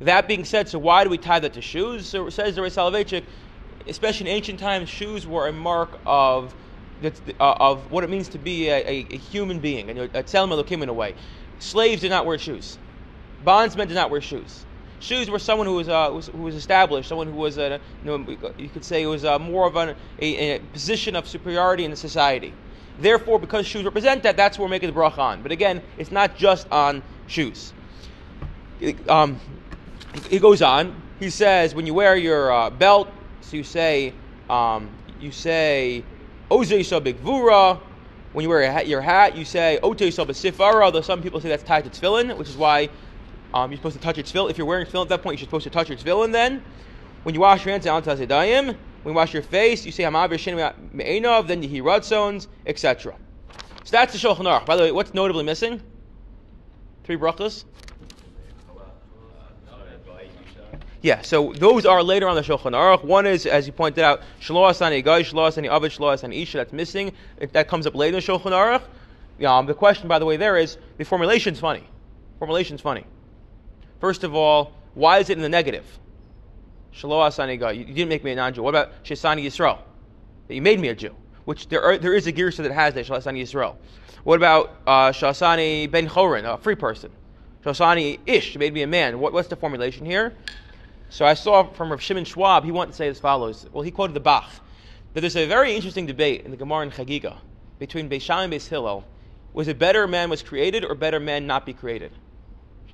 That 0.00 0.28
being 0.28 0.44
said, 0.44 0.68
so 0.68 0.78
why 0.78 1.04
do 1.04 1.10
we 1.10 1.18
tie 1.18 1.40
that 1.40 1.52
to 1.54 1.60
shoes? 1.60 2.08
So 2.08 2.30
says 2.30 2.54
the 2.54 2.62
Rav 2.62 3.24
especially 3.86 4.30
in 4.30 4.36
ancient 4.36 4.60
times, 4.60 4.88
shoes 4.88 5.26
were 5.26 5.48
a 5.48 5.52
mark 5.52 6.00
of 6.06 6.54
uh, 7.02 7.10
of 7.38 7.90
what 7.90 8.02
it 8.04 8.10
means 8.10 8.28
to 8.30 8.38
be 8.38 8.68
a, 8.68 8.78
a, 8.78 9.06
a 9.10 9.16
human 9.16 9.60
being, 9.60 9.88
and 9.88 9.98
a 9.98 10.08
tzelem 10.22 10.50
elokim 10.50 10.82
in 10.82 10.88
a 10.88 10.92
way. 10.92 11.14
Slaves 11.58 12.00
did 12.00 12.10
not 12.10 12.26
wear 12.26 12.38
shoes. 12.38 12.78
Bondsmen 13.40 13.86
did 13.86 13.94
not 13.94 14.10
wear 14.10 14.20
shoes. 14.20 14.66
Shoes 15.00 15.30
were 15.30 15.38
someone 15.38 15.66
who 15.66 15.74
was, 15.74 15.88
uh, 15.88 16.10
was 16.12 16.26
who 16.26 16.42
was 16.42 16.54
established, 16.54 17.08
someone 17.08 17.28
who 17.28 17.36
was 17.36 17.56
a, 17.56 17.80
you, 18.04 18.10
know, 18.10 18.36
you 18.58 18.68
could 18.68 18.84
say 18.84 19.06
was 19.06 19.24
uh, 19.24 19.38
more 19.38 19.66
of 19.66 19.76
an, 19.76 19.94
a, 20.18 20.56
a, 20.56 20.58
position 20.58 21.14
of 21.14 21.28
superiority 21.28 21.84
in 21.84 21.90
the 21.90 21.96
society. 21.96 22.52
Therefore, 22.98 23.38
because 23.38 23.66
shoes 23.66 23.84
represent 23.84 24.24
that, 24.24 24.36
that's 24.36 24.58
what 24.58 24.64
we're 24.64 24.70
making 24.70 24.92
the 24.92 24.98
bracha 24.98 25.18
on. 25.18 25.42
But 25.42 25.52
again, 25.52 25.82
it's 25.98 26.10
not 26.10 26.36
just 26.36 26.66
on 26.72 27.02
shoes. 27.28 27.72
Um, 29.08 29.40
he 30.28 30.38
goes 30.40 30.62
on. 30.62 31.00
He 31.20 31.30
says 31.30 31.74
when 31.74 31.86
you 31.86 31.94
wear 31.94 32.16
your 32.16 32.52
uh, 32.52 32.70
belt, 32.70 33.08
so 33.40 33.56
you 33.56 33.64
say 33.64 34.12
um, 34.50 34.88
you 35.20 35.30
say 35.32 36.04
Oze 36.50 36.90
big 37.02 37.22
vura. 37.22 37.80
When 38.32 38.42
you 38.42 38.48
wear 38.48 38.62
your 38.62 38.70
hat, 38.70 38.86
your 38.86 39.00
hat 39.00 39.36
you 39.36 39.44
say 39.44 39.78
Ote 39.82 39.98
sifara. 39.98 40.82
Although 40.82 41.00
some 41.00 41.22
people 41.22 41.40
say 41.40 41.48
that's 41.48 41.62
tied 41.62 41.84
to 41.84 41.90
tefillin, 41.90 42.36
which 42.36 42.48
is 42.48 42.56
why 42.56 42.88
um, 43.54 43.70
you're 43.70 43.78
supposed 43.78 43.96
to 43.96 44.02
touch 44.02 44.16
your 44.16 44.24
tefillin. 44.24 44.50
If 44.50 44.58
you're 44.58 44.66
wearing 44.66 44.86
tefillin 44.86 45.02
at 45.02 45.08
that 45.10 45.22
point, 45.22 45.40
you're 45.40 45.46
supposed 45.46 45.64
to 45.64 45.70
touch 45.70 45.88
your 45.88 45.98
tefillin. 45.98 46.32
Then, 46.32 46.62
when 47.22 47.34
you 47.34 47.40
wash 47.40 47.64
your 47.64 47.72
hands, 47.72 47.84
down 47.84 48.02
tazedayim. 48.02 48.76
When 49.02 49.12
you 49.12 49.16
wash 49.16 49.32
your 49.32 49.42
face, 49.42 49.86
you 49.86 49.92
say 49.92 50.02
Hamavir 50.02 50.38
Shin 50.38 50.56
Me'enov. 50.92 51.46
Then 51.46 51.62
you 51.62 51.68
hear 51.68 51.84
radzons, 51.84 52.48
etc. 52.66 53.14
So 53.84 53.90
that's 53.92 54.12
the 54.12 54.18
Shulchan 54.18 54.44
Aruch. 54.44 54.66
By 54.66 54.76
the 54.76 54.82
way, 54.82 54.92
what's 54.92 55.14
notably 55.14 55.44
missing? 55.44 55.80
Three 57.04 57.16
brachas. 57.16 57.64
Yeah, 61.00 61.22
so 61.22 61.52
those 61.52 61.86
are 61.86 62.02
later 62.02 62.28
on 62.28 62.34
the 62.34 62.42
Shulchan 62.42 62.72
Aruch. 62.72 63.04
One 63.04 63.24
is, 63.24 63.46
as 63.46 63.68
you 63.68 63.72
pointed 63.72 64.02
out, 64.02 64.20
Shaloah 64.40 64.74
Sani 64.74 65.00
Gai, 65.00 65.22
Shaloah 65.22 65.52
Sani 65.52 65.68
Avid, 65.68 65.92
Shaloah 65.92 66.18
Sani 66.18 66.42
Isha, 66.42 66.58
that's 66.58 66.72
missing. 66.72 67.12
It, 67.38 67.52
that 67.52 67.68
comes 67.68 67.86
up 67.86 67.94
later 67.94 68.18
in 68.18 68.24
the 68.24 68.26
Shulchan 68.26 68.50
Aruch. 68.50 69.46
Um, 69.46 69.66
the 69.66 69.74
question, 69.74 70.08
by 70.08 70.18
the 70.18 70.26
way, 70.26 70.36
there 70.36 70.56
is, 70.56 70.76
the 70.96 71.04
formulation's 71.04 71.60
funny. 71.60 71.84
Formulation's 72.40 72.80
funny. 72.80 73.04
First 74.00 74.24
of 74.24 74.34
all, 74.34 74.72
why 74.94 75.18
is 75.18 75.30
it 75.30 75.36
in 75.36 75.42
the 75.42 75.48
negative? 75.48 75.84
Shaloah 76.94 77.32
Sani 77.32 77.56
Gai, 77.56 77.72
you, 77.72 77.84
didn't 77.84 78.08
make 78.08 78.24
me 78.24 78.32
a 78.32 78.36
non-Jew. 78.36 78.62
What 78.62 78.70
about 78.70 79.04
Shesani 79.04 79.44
Yisrael? 79.44 79.78
That 80.48 80.54
you 80.54 80.62
made 80.62 80.80
me 80.80 80.88
a 80.88 80.94
Jew. 80.94 81.14
Which 81.44 81.68
there, 81.68 81.82
are, 81.82 81.96
there 81.96 82.14
is 82.14 82.26
a 82.26 82.32
girsa 82.32 82.58
that 82.58 82.72
has 82.72 82.94
that, 82.94 83.06
Shasani 83.06 83.42
Yisrael. 83.42 83.76
What 84.24 84.36
about 84.36 84.70
uh, 84.86 85.12
Ben 85.12 86.08
Chorin, 86.08 86.44
a 86.44 86.58
free 86.58 86.74
person? 86.74 87.10
Shasani 87.64 88.18
Ish, 88.26 88.56
made 88.56 88.74
me 88.74 88.82
a 88.82 88.86
man. 88.86 89.20
What, 89.20 89.32
what's 89.32 89.48
the 89.48 89.56
formulation 89.56 90.04
here? 90.04 90.34
So 91.10 91.24
I 91.24 91.34
saw 91.34 91.64
from 91.64 91.90
Rav 91.90 92.02
Shimon 92.02 92.24
Schwab, 92.24 92.64
he 92.64 92.72
wanted 92.72 92.90
to 92.90 92.96
say 92.96 93.08
as 93.08 93.18
follows. 93.18 93.66
Well, 93.72 93.82
he 93.82 93.90
quoted 93.90 94.14
the 94.14 94.20
Bach, 94.20 94.50
that 95.14 95.20
there's 95.20 95.36
a 95.36 95.46
very 95.46 95.74
interesting 95.74 96.06
debate 96.06 96.44
in 96.44 96.50
the 96.50 96.56
Gemara 96.56 96.80
and 96.80 96.92
Chagiga 96.92 97.36
between 97.78 98.10
Beis 98.10 98.22
Shammai 98.22 98.44
and 98.44 98.52
Beis 98.52 98.68
Hillel. 98.68 99.04
Was 99.54 99.68
it 99.68 99.78
better 99.78 100.06
man 100.06 100.28
was 100.28 100.42
created 100.42 100.84
or 100.84 100.94
better 100.94 101.18
man 101.18 101.46
not 101.46 101.64
be 101.64 101.72
created? 101.72 102.12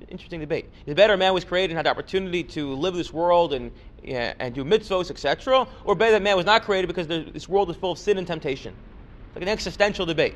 Interesting 0.09 0.39
debate. 0.39 0.65
Is 0.85 0.91
it 0.91 0.95
better 0.95 1.17
man 1.17 1.33
was 1.33 1.43
created 1.43 1.71
and 1.71 1.77
had 1.77 1.85
the 1.85 1.89
opportunity 1.89 2.43
to 2.43 2.73
live 2.75 2.93
this 2.93 3.11
world 3.11 3.53
and, 3.53 3.71
yeah, 4.03 4.33
and 4.39 4.53
do 4.53 4.63
mitzvos, 4.63 5.09
etc., 5.09 5.67
or 5.83 5.95
better 5.95 6.13
that 6.13 6.21
man 6.21 6.37
was 6.37 6.45
not 6.45 6.63
created 6.63 6.87
because 6.87 7.07
this 7.07 7.49
world 7.49 7.69
is 7.69 7.75
full 7.75 7.93
of 7.93 7.97
sin 7.97 8.17
and 8.17 8.27
temptation? 8.27 8.75
It's 9.27 9.35
Like 9.35 9.43
an 9.43 9.49
existential 9.49 10.05
debate. 10.05 10.35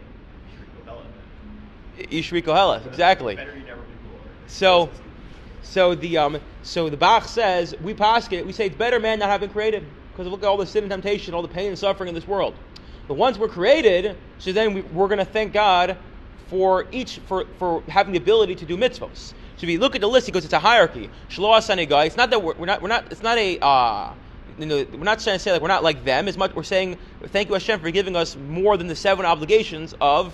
Ishri 1.98 2.44
Kohelet, 2.44 2.86
exactly. 2.88 3.38
So, 4.48 4.90
so 5.62 5.94
the 5.94 6.18
um, 6.18 6.40
so 6.64 6.90
the 6.90 6.98
Bach 6.98 7.26
says 7.26 7.76
we 7.82 7.94
pass 7.94 8.32
it. 8.32 8.46
We 8.46 8.54
say 8.54 8.68
it's 8.68 8.76
better 8.76 9.00
man 9.00 9.20
not 9.20 9.30
having 9.30 9.50
created 9.50 9.86
because 10.12 10.28
look 10.28 10.44
at 10.44 10.48
all 10.48 10.58
the 10.58 10.66
sin 10.66 10.84
and 10.84 10.92
temptation, 10.92 11.34
all 11.34 11.42
the 11.42 11.48
pain 11.48 11.68
and 11.68 11.78
suffering 11.78 12.10
in 12.10 12.16
this 12.16 12.28
world. 12.28 12.56
But 13.08 13.16
once 13.16 13.38
we're 13.38 13.50
created, 13.50 14.18
so 14.38 14.52
then 14.52 14.74
we, 14.74 14.82
are 14.82 15.08
going 15.08 15.18
to 15.18 15.26
thank 15.26 15.54
God 15.54 15.98
for 16.48 16.88
each 16.92 17.20
for 17.28 17.46
for 17.58 17.84
having 17.88 18.14
the 18.14 18.20
ability 18.20 18.56
to 18.56 18.66
do 18.66 18.78
mitzvos. 18.78 19.34
So 19.60 19.66
if 19.66 19.72
you 19.72 19.80
look 19.80 19.94
at 19.94 20.00
the 20.00 20.08
list, 20.08 20.26
he 20.26 20.32
goes, 20.32 20.46
it's 20.46 20.54
a 20.54 20.60
hierarchy. 20.60 21.10
Shloah 21.30 21.60
Sanigai. 21.60 22.06
It's 22.06 22.16
not 22.16 22.30
that 22.30 22.42
we're, 22.42 22.56
we're, 22.56 22.66
not 22.66 22.82
we're 22.82 22.88
not. 22.88 23.12
It's 23.12 23.22
not 23.22 23.38
a. 23.38 23.60
Uh, 23.60 24.14
you 24.58 24.66
know, 24.66 24.86
we're 24.94 25.00
not 25.00 25.20
trying 25.20 25.36
to 25.36 25.40
say 25.40 25.52
like 25.52 25.62
we're 25.62 25.68
not 25.68 25.84
like 25.84 26.06
them 26.06 26.30
as 26.30 26.38
much. 26.38 26.56
We're 26.56 26.64
saying 26.64 26.98
thank 27.28 27.50
you 27.50 27.56
Hashem 27.56 27.82
for 27.82 27.92
giving 27.92 28.16
us 28.16 28.38
more 28.38 28.78
than 28.78 28.88
the 28.88 28.96
seven 28.96 29.26
obligations 29.26 29.94
of 30.00 30.34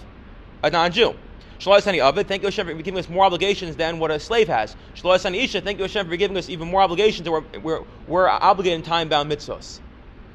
a 0.62 0.70
non-Jew. 0.70 1.15
Shalai 1.60 2.00
Avid, 2.00 2.27
thank 2.27 2.44
you 2.44 2.48
Hashem 2.48 2.67
for 2.67 2.74
giving 2.75 3.00
us 3.00 3.10
more 3.10 3.25
obligations 3.25 3.75
than 3.75 3.98
what 3.98 4.12
a 4.12 4.20
slave 4.20 4.48
has. 4.48 4.75
Shalai 4.96 5.44
Isha, 5.44 5.62
thank 5.62 5.79
you 5.79 5.86
Hashem 5.86 6.08
for 6.08 6.17
giving 6.17 6.38
us 6.38 6.50
even 6.50 6.67
more 6.67 6.82
obligations 6.82 7.27
we're, 7.29 7.44
we're, 7.63 7.84
we're 8.08 8.27
obligated 8.27 8.79
in 8.79 8.86
time-bound 8.86 9.32
mitzvahs. 9.32 9.79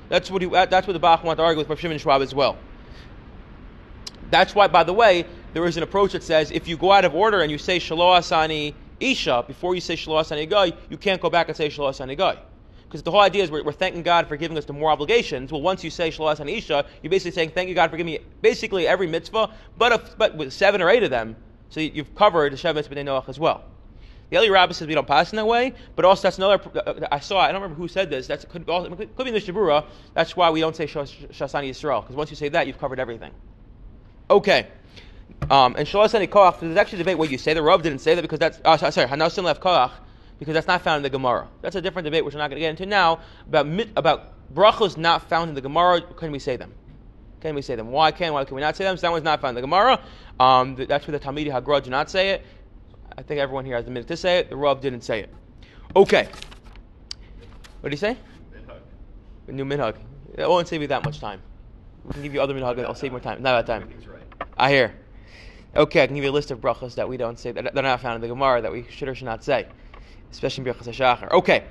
That's 0.08 0.30
what, 0.30 0.42
he, 0.42 0.48
that's 0.48 0.86
what 0.86 0.92
the 0.94 0.98
Bach 0.98 1.22
wanted 1.22 1.36
to 1.36 1.42
argue 1.42 1.58
with 1.58 1.68
Rav 1.68 1.78
Shimon 1.78 1.98
Schwab 1.98 2.22
as 2.22 2.34
well. 2.34 2.58
That's 4.30 4.54
why, 4.54 4.68
by 4.68 4.84
the 4.84 4.92
way, 4.92 5.26
there 5.52 5.64
is 5.66 5.76
an 5.76 5.82
approach 5.82 6.12
that 6.12 6.22
says 6.22 6.50
if 6.50 6.68
you 6.68 6.76
go 6.76 6.92
out 6.92 7.04
of 7.04 7.14
order 7.14 7.40
and 7.40 7.50
you 7.50 7.58
say 7.58 7.78
Shalom 7.78 8.20
Asani 8.20 8.74
Isha 9.00 9.44
before 9.46 9.74
you 9.74 9.80
say 9.80 9.96
Shalom 9.96 10.22
Asani 10.22 10.48
Guy, 10.48 10.72
you 10.88 10.96
can't 10.96 11.20
go 11.20 11.30
back 11.30 11.48
and 11.48 11.56
say 11.56 11.68
Shalom 11.68 11.92
Asani 11.92 12.16
Guy. 12.16 12.38
Because 12.84 13.04
the 13.04 13.10
whole 13.12 13.20
idea 13.20 13.44
is 13.44 13.52
we're, 13.52 13.62
we're 13.62 13.70
thanking 13.72 14.02
God 14.02 14.26
for 14.26 14.36
giving 14.36 14.58
us 14.58 14.64
the 14.64 14.72
more 14.72 14.90
obligations. 14.90 15.52
Well, 15.52 15.62
once 15.62 15.84
you 15.84 15.90
say 15.90 16.10
Shalas 16.10 16.44
Isha, 16.44 16.84
you're 17.02 17.10
basically 17.10 17.30
saying, 17.30 17.50
thank 17.50 17.68
you, 17.68 17.74
God, 17.76 17.88
for 17.88 17.96
giving 17.96 18.12
me 18.12 18.18
basically 18.42 18.88
every 18.88 19.06
mitzvah, 19.06 19.50
but, 19.76 19.92
if, 19.92 20.18
but 20.18 20.34
with 20.36 20.52
seven 20.52 20.82
or 20.82 20.90
eight 20.90 21.04
of 21.04 21.10
them. 21.10 21.36
So 21.68 21.78
you- 21.78 21.92
you've 21.94 22.16
covered 22.16 22.52
the 22.52 22.56
Shev 22.56 22.74
Mitzvah 22.74 22.96
Noach 22.96 23.28
as 23.28 23.38
well. 23.38 23.62
The 24.30 24.38
Eli 24.38 24.48
Rabbah 24.48 24.72
says 24.72 24.88
we 24.88 24.94
don't 24.94 25.06
pass 25.06 25.32
in 25.32 25.36
that 25.36 25.46
way, 25.46 25.72
but 25.94 26.04
also 26.04 26.22
that's 26.22 26.38
another. 26.38 26.60
uh, 26.86 27.06
I 27.12 27.20
saw. 27.20 27.40
I 27.40 27.52
don't 27.52 27.62
remember 27.62 27.80
who 27.80 27.88
said 27.88 28.10
this. 28.10 28.26
That's 28.26 28.44
could, 28.44 28.66
could 28.66 28.96
be 29.24 29.28
in 29.28 29.34
the 29.34 29.40
Shabura. 29.40 29.84
That's 30.14 30.36
why 30.36 30.50
we 30.50 30.60
don't 30.60 30.74
say 30.74 30.86
Shas- 30.86 31.28
Shasani 31.30 31.70
Yisrael 31.70 32.02
because 32.02 32.14
once 32.16 32.30
you 32.30 32.36
say 32.36 32.48
that, 32.48 32.66
you've 32.68 32.78
covered 32.78 33.00
everything. 33.00 33.32
Okay. 34.30 34.68
Um, 35.48 35.74
and 35.76 35.86
Shalasani 35.86 36.28
Koach. 36.28 36.60
There's 36.60 36.76
actually 36.76 36.98
a 36.98 37.04
debate 37.04 37.18
where 37.18 37.28
you 37.28 37.38
say 37.38 37.54
the 37.54 37.62
Rav 37.62 37.82
didn't 37.82 38.00
say 38.00 38.14
that 38.14 38.22
because 38.22 38.38
that's. 38.38 38.60
Oh, 38.64 38.76
sorry, 38.76 39.08
Hanasim 39.08 39.44
left 39.44 39.62
Koach 39.62 39.92
because 40.38 40.54
that's 40.54 40.66
not 40.66 40.82
found 40.82 40.98
in 40.98 41.02
the 41.02 41.10
Gemara. 41.10 41.48
That's 41.62 41.76
a 41.76 41.80
different 41.80 42.04
debate 42.04 42.24
which 42.24 42.34
we're 42.34 42.40
not 42.40 42.50
going 42.50 42.56
to 42.56 42.60
get 42.60 42.70
into 42.70 42.86
now 42.86 43.20
about 43.46 43.66
mit, 43.66 43.90
about 43.96 44.32
brachos 44.54 44.96
not 44.96 45.28
found 45.28 45.50
in 45.50 45.54
the 45.54 45.60
Gemara. 45.60 46.00
Can 46.00 46.32
we 46.32 46.38
say 46.38 46.56
them? 46.56 46.72
Can 47.40 47.54
we 47.54 47.62
say 47.62 47.74
them? 47.74 47.90
Why 47.90 48.10
can? 48.10 48.32
Why 48.32 48.44
can 48.44 48.54
we 48.54 48.60
not 48.60 48.76
say 48.76 48.84
them? 48.84 48.96
So 48.96 49.02
that 49.02 49.12
one's 49.12 49.24
not 49.24 49.40
found 49.40 49.50
in 49.50 49.54
the 49.56 49.66
Gemara. 49.66 50.00
Um, 50.38 50.76
th- 50.76 50.88
that's 50.88 51.06
where 51.06 51.18
the 51.18 51.24
Talmidi 51.24 51.50
Hagra 51.50 51.82
do 51.82 51.90
not 51.90 52.10
say 52.10 52.30
it. 52.30 52.44
I 53.16 53.22
think 53.22 53.40
everyone 53.40 53.64
here 53.64 53.76
has 53.76 53.86
a 53.86 53.90
minute 53.90 54.08
to 54.08 54.16
say 54.16 54.38
it. 54.38 54.50
The 54.50 54.56
Rav 54.56 54.80
didn't 54.80 55.02
say 55.02 55.20
it. 55.20 55.30
Okay. 55.96 56.28
What 57.80 57.90
did 57.90 57.92
he 57.92 57.96
say? 57.96 58.16
Minhag. 58.54 58.80
A 59.48 59.52
new 59.52 59.64
minhag. 59.64 59.96
It 60.36 60.48
won't 60.48 60.68
save 60.68 60.80
you 60.80 60.88
that 60.88 61.04
much 61.04 61.20
time. 61.20 61.42
We 62.04 62.12
can 62.12 62.22
give 62.22 62.34
you 62.34 62.40
other 62.40 62.54
minhag 62.54 62.82
I'll 62.84 62.94
save 62.94 63.10
more 63.10 63.20
time. 63.20 63.42
Not 63.42 63.66
that 63.66 63.80
time. 63.80 63.90
Right. 64.06 64.22
I 64.56 64.70
hear. 64.70 64.94
Okay, 65.76 66.02
I 66.02 66.06
can 66.06 66.16
give 66.16 66.24
you 66.24 66.30
a 66.30 66.32
list 66.32 66.50
of 66.50 66.60
brachos 66.60 66.96
that 66.96 67.08
we 67.08 67.16
don't 67.16 67.38
say 67.38 67.52
that 67.52 67.72
they're 67.72 67.82
not 67.82 68.00
found 68.00 68.16
in 68.16 68.20
the 68.20 68.26
Gemara 68.26 68.60
that 68.62 68.72
we 68.72 68.86
should 68.90 69.08
or 69.08 69.14
should 69.14 69.26
not 69.26 69.44
say, 69.44 69.68
especially 70.32 70.66
in 70.66 70.74
brachos 70.74 70.88
hashachar. 70.88 71.30
Okay, 71.30 71.66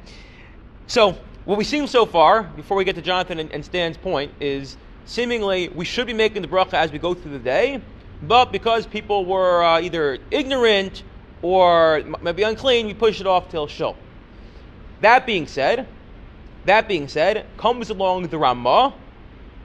so 0.87 1.17
what 1.43 1.57
we've 1.57 1.67
seen 1.67 1.85
so 1.85 2.05
far, 2.05 2.43
before 2.43 2.77
we 2.77 2.85
get 2.85 2.95
to 2.95 3.01
Jonathan 3.01 3.39
and, 3.39 3.51
and 3.51 3.65
Stan's 3.65 3.97
point, 3.97 4.31
is 4.39 4.77
seemingly 5.03 5.67
we 5.67 5.83
should 5.83 6.07
be 6.07 6.13
making 6.13 6.41
the 6.41 6.47
bracha 6.47 6.75
as 6.75 6.93
we 6.93 6.99
go 6.99 7.13
through 7.13 7.33
the 7.33 7.39
day, 7.39 7.83
but 8.21 8.53
because 8.53 8.87
people 8.87 9.25
were 9.25 9.63
uh, 9.63 9.81
either 9.81 10.19
ignorant 10.31 11.03
or 11.41 12.01
maybe 12.21 12.43
unclean, 12.43 12.87
we 12.87 12.93
push 12.93 13.19
it 13.19 13.27
off 13.27 13.49
till 13.49 13.67
shul. 13.67 13.97
That 15.01 15.25
being 15.25 15.45
said, 15.45 15.89
that 16.63 16.87
being 16.87 17.09
said, 17.09 17.47
comes 17.57 17.89
along 17.89 18.29
the 18.29 18.37
Ramah, 18.37 18.95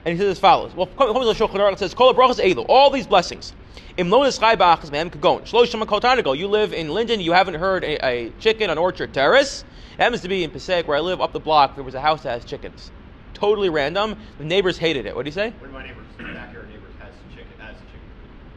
and 0.03 0.13
he 0.13 0.19
says 0.19 0.31
as 0.31 0.39
follows. 0.39 0.75
Well, 0.75 0.87
comes 0.87 1.11
along 1.11 1.35
Shulchan 1.35 1.55
Aruch, 1.55 1.73
it 1.73 1.79
says, 1.79 1.93
"Kol 1.93 2.13
brachas 2.13 2.43
elu." 2.43 2.65
All 2.67 2.89
these 2.89 3.07
blessings. 3.07 3.53
Im 3.97 4.09
lo 4.09 4.23
nischai 4.23 4.57
ba'achas 4.57 4.91
mehem 4.91 5.09
kagon. 5.09 5.43
Shlosh 5.43 5.71
shema 5.71 5.85
kol. 5.85 6.35
You 6.35 6.47
live 6.49 6.73
in 6.73 6.89
Linden. 6.89 7.21
You 7.21 7.31
haven't 7.31 7.53
heard 7.53 7.85
a, 7.85 8.05
a 8.05 8.29
chicken 8.39 8.69
on 8.69 8.77
Orchard 8.77 9.13
Terrace. 9.13 9.63
It 9.97 10.01
happens 10.03 10.21
to 10.23 10.27
be 10.27 10.43
in 10.43 10.51
Passaic, 10.51 10.85
where 10.85 10.97
I 10.97 10.99
live 10.99 11.21
up 11.21 11.31
the 11.31 11.39
block. 11.39 11.75
There 11.75 11.83
was 11.83 11.95
a 11.95 12.01
house 12.01 12.23
that 12.23 12.31
has 12.31 12.43
chickens. 12.43 12.91
Totally 13.33 13.69
random. 13.69 14.17
The 14.37 14.43
neighbors 14.43 14.77
hated 14.77 15.05
it. 15.05 15.15
What 15.15 15.23
do 15.23 15.29
you 15.29 15.33
say? 15.33 15.51
One 15.51 15.69
of 15.69 15.73
my 15.73 15.83
neighbors, 15.87 16.05
backyard 16.17 16.69
neighbors, 16.69 16.93
has 16.99 17.13
chicken. 17.33 17.51
Has 17.59 17.75
chicken. 17.75 18.01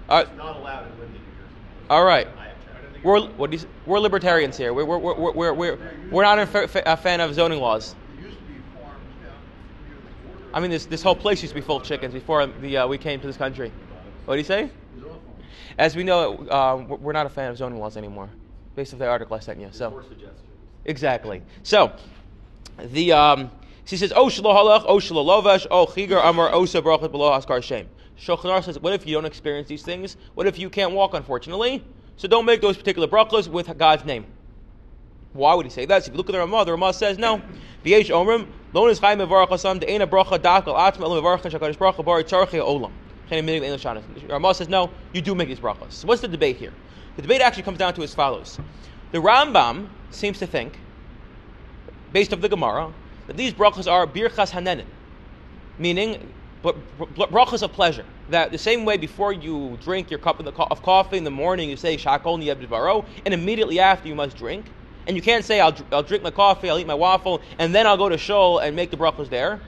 Uh, 0.09 0.25
it's 0.27 0.37
not 0.37 0.57
allowed 0.57 0.87
in 0.87 0.99
Linden, 0.99 1.13
New 1.13 1.19
Jersey. 1.19 1.55
All 1.91 2.05
right. 2.05 2.27
I 2.37 2.47
have 2.47 2.57
checked. 2.65 3.05
We're 3.05 3.21
what 3.21 3.51
do 3.53 3.59
you, 3.59 3.65
we're 3.87 4.01
libertarians 4.01 4.57
here. 4.57 4.75
We're 4.75 4.85
we're 4.85 4.99
we're 4.99 5.33
we're 5.33 5.55
we're, 5.55 5.79
we're 6.11 6.23
not 6.25 6.41
a, 6.41 6.47
fa- 6.47 6.83
a 6.85 6.97
fan 6.97 7.21
of 7.21 7.33
zoning 7.35 7.61
laws. 7.61 7.95
There 8.17 8.25
used 8.25 8.39
to 8.39 8.45
be 8.45 8.55
farms 8.75 8.99
down 9.23 9.37
near 9.87 9.97
the 9.97 10.29
border. 10.31 10.51
I 10.53 10.59
mean, 10.59 10.73
this 10.73 10.87
this 10.87 11.03
whole 11.03 11.15
place 11.15 11.43
used 11.43 11.55
to 11.55 11.61
be 11.61 11.65
full 11.65 11.77
of 11.77 11.85
chickens 11.85 12.13
before 12.13 12.45
the 12.47 12.79
uh, 12.79 12.89
we 12.89 12.99
came 12.99 13.21
to 13.21 13.27
this 13.29 13.37
country. 13.37 13.71
What 14.25 14.35
do 14.35 14.39
you 14.39 14.45
say? 14.45 14.73
It 15.79 15.83
was 15.83 15.85
awful. 15.85 15.85
As 15.85 15.97
we 15.97 16.05
know, 16.05 16.47
uh, 16.49 16.97
we're 16.97 17.13
not 17.13 17.27
a 17.27 17.31
fan 17.31 17.51
of 17.51 17.57
zoning 17.57 17.79
laws 17.79 17.97
anymore, 17.97 18.31
based 18.75 18.93
off 18.93 18.99
the 18.99 19.09
article 19.09 19.37
I 19.37 19.41
sent 19.41 19.61
you. 19.61 19.69
So 19.73 20.03
exactly. 20.85 21.43
So 21.63 21.93
the 22.79 23.13
um, 23.13 23.51
she 23.85 23.97
says, 23.97 24.13
"Oh 24.15 24.27
shelo 24.27 24.55
halach, 24.55 24.85
oh 24.87 24.99
shelo 24.99 25.25
lovesh, 25.25 25.67
oh 25.71 25.87
chigar 25.87 26.25
amar, 26.25 26.53
osa 26.53 26.83
brachat 26.83 27.11
below 27.11 27.31
askar 27.31 27.63
shem." 27.63 27.89
Shulchan 28.19 28.45
Aruch 28.45 28.65
says, 28.65 28.79
"What 28.81 28.93
if 28.93 29.07
you 29.07 29.15
don't 29.15 29.27
experience 29.27 29.69
these 29.69 29.83
things? 29.83 30.17
What 30.35 30.47
if 30.47 30.59
you 30.59 30.71
can't 30.71 30.93
walk, 30.93 31.15
unfortunately? 31.15 31.85
So 32.17 32.27
don't 32.27 32.45
make 32.45 32.61
those 32.61 32.77
particular 32.77 33.09
brachas 33.09 33.49
with 33.49 33.77
God's 33.79 34.05
name." 34.05 34.27
Why 35.35 35.55
would 35.55 35.67
he 35.67 35.71
say 35.71 35.87
that? 35.87 36.05
So 36.05 36.09
if 36.09 36.15
you 36.15 36.17
look 36.17 36.29
at 36.29 36.33
the 36.33 36.39
Ramah, 36.39 36.65
the 36.65 36.73
Ramah 36.73 36.95
says 36.95 37.19
no. 37.19 37.43
V'yesh 37.85 38.11
omrim 38.11 38.49
lo 38.73 38.87
nischaim 38.93 39.25
mevarach 39.25 39.51
asam 39.51 39.79
de'ena 39.79 40.07
bracha 40.07 40.39
dakal 40.39 40.79
atma 40.79 41.07
elam 41.07 41.23
mevarach 41.23 41.43
shakadosh 41.43 41.79
baruch 41.79 42.05
bari 42.05 42.25
tzarchei 42.25 42.61
olam. 42.61 42.93
Ramah 43.31 44.55
says 44.55 44.69
no. 44.69 44.91
You 45.13 45.21
do 45.21 45.35
make 45.35 45.49
these 45.49 45.61
brachas. 45.61 45.93
So 45.93 46.09
what's 46.09 46.23
the 46.23 46.29
debate 46.29 46.57
here? 46.57 46.73
The 47.17 47.23
debate 47.23 47.41
actually 47.41 47.65
comes 47.65 47.79
down 47.79 47.95
to 47.95 48.03
as 48.03 48.15
follows: 48.15 48.59
The 49.13 49.19
Rambam 49.19 49.89
seems 50.11 50.39
to 50.39 50.47
think, 50.47 50.79
based 52.13 52.33
off 52.33 52.41
the 52.41 52.49
Gemara, 52.49 52.93
that 53.27 53.37
these 53.37 53.53
brachas 53.53 53.91
are 53.91 54.07
birchas 54.07 54.51
hanenin, 54.51 54.87
meaning 55.79 56.33
brachas 56.63 57.63
of 57.63 57.73
pleasure. 57.73 58.05
That 58.29 58.51
the 58.53 58.59
same 58.59 58.85
way 58.85 58.97
before 58.97 59.33
you 59.33 59.79
drink 59.83 60.11
your 60.11 60.19
cup 60.19 60.41
of, 60.41 60.47
of 60.47 60.83
coffee 60.83 61.17
in 61.17 61.25
the 61.25 61.31
morning, 61.31 61.71
you 61.71 61.77
say 61.77 61.97
shakol 61.97 62.39
niyab 62.39 62.67
devaro, 62.67 63.07
and 63.25 63.35
immediately 63.35 63.81
after 63.81 64.09
you 64.09 64.15
must 64.15 64.37
drink. 64.37 64.73
And 65.07 65.17
you 65.17 65.23
can't 65.23 65.45
say 65.45 65.61
I'll, 65.61 65.75
I'll 65.91 66.03
drink 66.03 66.23
my 66.23 66.31
coffee, 66.31 66.69
I'll 66.69 66.79
eat 66.79 66.87
my 66.87 66.95
waffle, 66.95 67.43
and 67.59 67.75
then 67.75 67.87
I'll 67.87 67.97
go 67.97 68.11
to 68.11 68.19
shul 68.19 68.59
and 68.59 68.77
make 68.77 68.91
the 68.91 68.97
brachas 68.97 69.31
there. 69.31 69.63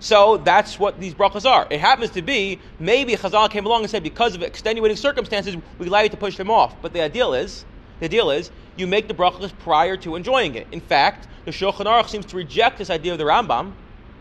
So 0.00 0.38
that's 0.38 0.78
what 0.78 0.98
these 0.98 1.14
brachas 1.14 1.48
are. 1.48 1.66
It 1.70 1.78
happens 1.78 2.10
to 2.12 2.22
be 2.22 2.58
maybe 2.78 3.14
Chazal 3.14 3.50
came 3.50 3.66
along 3.66 3.82
and 3.82 3.90
said 3.90 4.02
because 4.02 4.34
of 4.34 4.42
extenuating 4.42 4.96
circumstances 4.96 5.56
we 5.78 5.86
allow 5.86 6.00
you 6.00 6.08
to 6.08 6.16
push 6.16 6.36
them 6.38 6.50
off. 6.50 6.80
But 6.80 6.94
the 6.94 7.02
ideal 7.02 7.34
is 7.34 7.66
the 8.00 8.08
deal 8.08 8.30
is 8.30 8.50
you 8.76 8.86
make 8.86 9.08
the 9.08 9.14
brachas 9.14 9.56
prior 9.58 9.98
to 9.98 10.16
enjoying 10.16 10.54
it. 10.54 10.66
In 10.72 10.80
fact, 10.80 11.28
the 11.44 11.50
Shulchan 11.50 11.84
Aruch 11.84 12.08
seems 12.08 12.24
to 12.26 12.36
reject 12.36 12.78
this 12.78 12.88
idea 12.88 13.12
of 13.12 13.18
the 13.18 13.24
Rambam 13.24 13.72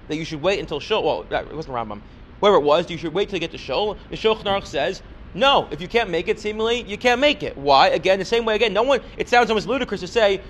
that 0.10 0.18
you 0.18 0.26
should 0.26 0.42
wait 0.42 0.60
until 0.60 0.82
shul. 0.82 1.02
Well, 1.02 1.26
it 1.32 1.56
wasn't 1.56 1.76
Rambam. 1.76 2.02
Whoever 2.42 2.58
it 2.58 2.64
was, 2.64 2.90
you 2.90 2.98
should 2.98 3.14
wait 3.14 3.30
till 3.30 3.38
you 3.38 3.42
get 3.42 3.52
to 3.52 3.58
shul. 3.58 3.98
The 4.10 4.18
Shulchan 4.18 4.44
Aruch 4.44 4.66
says. 4.66 5.02
No, 5.34 5.68
if 5.70 5.80
you 5.80 5.88
can't 5.88 6.10
make 6.10 6.28
it, 6.28 6.40
seemingly 6.40 6.82
you 6.82 6.98
can't 6.98 7.22
make 7.22 7.44
it. 7.44 7.56
Why? 7.56 7.90
Again, 7.90 8.18
the 8.18 8.26
same 8.26 8.46
way. 8.46 8.56
Again, 8.56 8.74
no 8.74 8.82
one. 8.82 9.00
It 9.16 9.30
sounds 9.30 9.52
almost 9.52 9.68
ludicrous 9.68 10.02
to 10.02 10.08
say, 10.08 10.42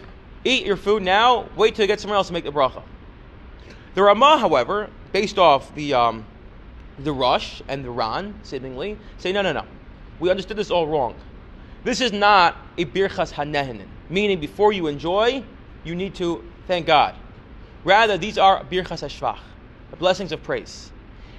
"Eat 0.46 0.66
your 0.66 0.78
food 0.78 1.04
now. 1.04 1.50
Wait 1.58 1.76
till 1.76 1.84
you 1.84 1.88
get 1.88 2.00
somewhere 2.00 2.16
else 2.16 2.28
to 2.28 2.34
make 2.34 2.46
the 2.46 2.52
bracha." 2.52 2.82
The 3.96 4.04
Ramah, 4.04 4.38
however, 4.38 4.90
based 5.12 5.38
off 5.38 5.74
the 5.75 5.94
um, 5.94 6.25
the 6.98 7.12
Rosh 7.12 7.62
and 7.68 7.84
the 7.84 7.89
Ran, 7.89 8.36
seemingly, 8.44 8.98
say 9.18 9.32
no, 9.32 9.42
no, 9.42 9.54
no. 9.54 9.66
We 10.20 10.30
understood 10.30 10.58
this 10.58 10.70
all 10.70 10.88
wrong. 10.88 11.16
This 11.84 12.01
is 12.01 12.12
not 12.12 12.58
a 12.78 12.86
birchas 12.86 13.32
hanehinin, 13.32 13.88
meaning 14.10 14.39
before 14.39 14.74
you 14.74 14.88
enjoy, 14.88 15.44
you 15.84 15.96
need 15.96 16.16
to 16.16 16.44
thank 16.68 16.86
God. 16.86 17.16
Rather, 17.86 18.18
these 18.18 18.38
are 18.38 18.63
birchas 18.66 19.01
hashvach, 19.01 19.39
the 19.92 19.98
blessings 19.98 20.32
of 20.32 20.44
praise. 20.44 20.92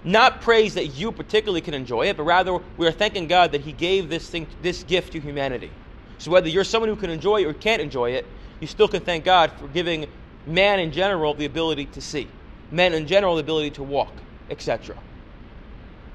Not 0.02 0.40
praise 0.40 0.72
that 0.74 0.86
you 0.86 1.12
particularly 1.12 1.60
can 1.60 1.74
enjoy 1.74 2.06
it, 2.06 2.16
but 2.16 2.22
rather 2.22 2.58
we 2.78 2.86
are 2.86 2.92
thanking 2.92 3.28
God 3.28 3.52
that 3.52 3.60
He 3.60 3.72
gave 3.72 4.08
this 4.08 4.30
thing, 4.30 4.46
this 4.62 4.82
gift 4.82 5.12
to 5.12 5.20
humanity. 5.20 5.70
So 6.16 6.30
whether 6.30 6.48
you're 6.48 6.64
someone 6.64 6.88
who 6.88 6.96
can 6.96 7.10
enjoy 7.10 7.42
it 7.42 7.46
or 7.46 7.52
can't 7.52 7.82
enjoy 7.82 8.12
it, 8.12 8.26
you 8.60 8.66
still 8.66 8.88
can 8.88 9.02
thank 9.02 9.24
God 9.24 9.52
for 9.52 9.68
giving 9.68 10.06
man 10.46 10.80
in 10.80 10.90
general 10.90 11.34
the 11.34 11.44
ability 11.44 11.86
to 11.86 12.00
see, 12.00 12.28
men 12.70 12.94
in 12.94 13.06
general 13.06 13.34
the 13.34 13.40
ability 13.40 13.70
to 13.72 13.82
walk, 13.82 14.22
etc. 14.48 14.96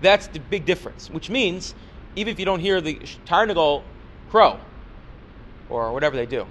That's 0.02 0.28
the 0.28 0.40
big 0.40 0.66
difference. 0.66 1.10
Which 1.10 1.30
means, 1.30 1.76
even 2.16 2.32
if 2.32 2.40
you 2.40 2.46
don't 2.46 2.60
hear 2.60 2.82
the 2.82 2.96
tarnagal 3.26 3.84
crow, 4.30 4.60
or 5.70 5.94
whatever 5.94 6.16
they 6.16 6.26
do, 6.26 6.48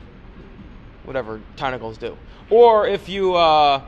whatever 1.04 1.40
tarnagals 1.56 1.98
do, 1.98 2.16
or 2.50 2.86
if 2.86 3.08
you 3.08 3.34
uh, 3.34 3.82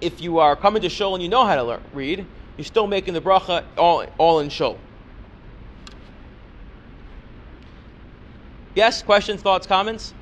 if 0.00 0.20
you 0.20 0.38
are 0.38 0.56
coming 0.56 0.82
to 0.82 0.88
shul 0.88 1.14
and 1.14 1.22
you 1.22 1.28
know 1.28 1.46
how 1.46 1.54
to 1.54 1.62
learn, 1.62 1.80
read, 1.92 2.26
you're 2.56 2.64
still 2.64 2.86
making 2.86 3.14
the 3.14 3.20
bracha 3.20 3.64
all, 3.78 4.04
all 4.18 4.40
in 4.40 4.50
shul. 4.50 4.78
Yes, 8.74 9.02
questions, 9.02 9.42
thoughts, 9.42 9.66
comments? 9.66 10.14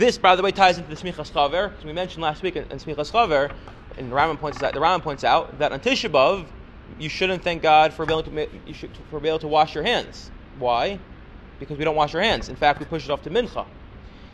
This, 0.00 0.16
by 0.16 0.34
the 0.34 0.42
way, 0.42 0.50
ties 0.50 0.78
into 0.78 0.88
the 0.88 0.96
Smichas 0.96 1.30
Chaver, 1.30 1.68
because 1.68 1.84
we 1.84 1.92
mentioned 1.92 2.22
last 2.22 2.42
week 2.42 2.56
in, 2.56 2.64
in 2.70 2.78
Smichas 2.78 3.12
Chaver, 3.12 3.50
and 3.98 4.10
the 4.10 4.16
Rambam 4.16 4.38
points 4.38 4.62
out, 4.62 4.72
the 4.72 4.80
Rambam 4.80 5.02
points 5.02 5.24
out 5.24 5.58
that 5.58 5.72
on 5.72 5.80
Tisha 5.80 6.46
you 6.98 7.10
shouldn't 7.10 7.42
thank 7.42 7.60
God 7.60 7.92
for 7.92 8.06
being 8.06 8.18
able 8.18 8.30
to 8.30 8.60
you 8.66 8.72
should 8.72 8.96
for 9.10 9.20
being 9.20 9.32
able 9.32 9.40
to 9.40 9.48
wash 9.48 9.74
your 9.74 9.84
hands. 9.84 10.30
Why? 10.58 10.98
Because 11.58 11.76
we 11.76 11.84
don't 11.84 11.96
wash 11.96 12.14
our 12.14 12.22
hands. 12.22 12.48
In 12.48 12.56
fact, 12.56 12.80
we 12.80 12.86
push 12.86 13.04
it 13.04 13.10
off 13.10 13.20
to 13.24 13.30
Mincha. 13.30 13.66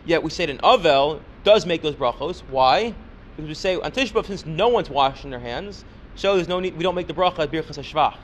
Yet 0.05 0.23
we 0.23 0.31
say 0.31 0.47
that 0.47 0.53
an 0.53 0.59
Avel 0.59 1.21
does 1.43 1.67
make 1.67 1.83
those 1.83 1.97
brachos. 1.97 2.45
Why? 2.49 2.95
Because 3.35 3.49
we 3.49 3.55
say 3.55 3.75
on 3.75 3.91
Tisha 3.91 4.25
since 4.25 4.47
no 4.47 4.69
one's 4.69 4.89
washing 4.89 5.31
their 5.31 5.41
hands, 5.41 5.85
so 6.15 6.37
there's 6.37 6.47
no 6.47 6.61
need. 6.61 6.77
We 6.77 6.85
don't 6.85 6.95
make 6.95 7.09
the 7.09 7.13
bracha 7.13 7.41
as 7.41 7.49
birchas 7.49 7.77
hashvach. 7.77 8.15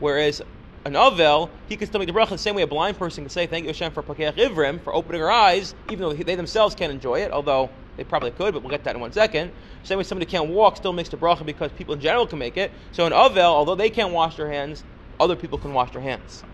Whereas 0.00 0.42
an 0.88 0.94
Avel, 0.94 1.50
he 1.68 1.76
can 1.76 1.86
still 1.86 2.00
make 2.00 2.08
the 2.08 2.14
bracha 2.14 2.30
the 2.30 2.38
same 2.38 2.54
way 2.54 2.62
a 2.62 2.66
blind 2.66 2.98
person 2.98 3.24
can 3.24 3.30
say, 3.30 3.46
"Thank 3.46 3.64
you, 3.64 3.68
Hashem, 3.68 3.92
for 3.92 4.02
pakeach 4.02 4.36
ivrim, 4.36 4.82
for 4.82 4.94
opening 4.94 5.22
our 5.22 5.30
eyes," 5.30 5.74
even 5.86 6.00
though 6.00 6.12
they 6.12 6.34
themselves 6.34 6.74
can't 6.74 6.92
enjoy 6.92 7.20
it. 7.20 7.30
Although 7.30 7.70
they 7.96 8.04
probably 8.04 8.30
could, 8.30 8.54
but 8.54 8.62
we'll 8.62 8.70
get 8.70 8.84
that 8.84 8.94
in 8.94 9.00
one 9.00 9.12
second. 9.12 9.52
Same 9.82 9.98
way 9.98 10.04
somebody 10.04 10.30
can't 10.30 10.48
walk 10.48 10.76
still 10.76 10.92
makes 10.92 11.08
the 11.08 11.16
bracha 11.16 11.44
because 11.44 11.70
people 11.72 11.94
in 11.94 12.00
general 12.00 12.26
can 12.26 12.38
make 12.38 12.56
it. 12.56 12.72
So 12.92 13.06
an 13.06 13.12
Avel, 13.12 13.42
although 13.42 13.74
they 13.74 13.90
can't 13.90 14.12
wash 14.12 14.36
their 14.36 14.50
hands, 14.50 14.84
other 15.20 15.36
people 15.36 15.58
can 15.58 15.72
wash 15.72 15.90
their 15.90 16.02
hands. 16.02 16.44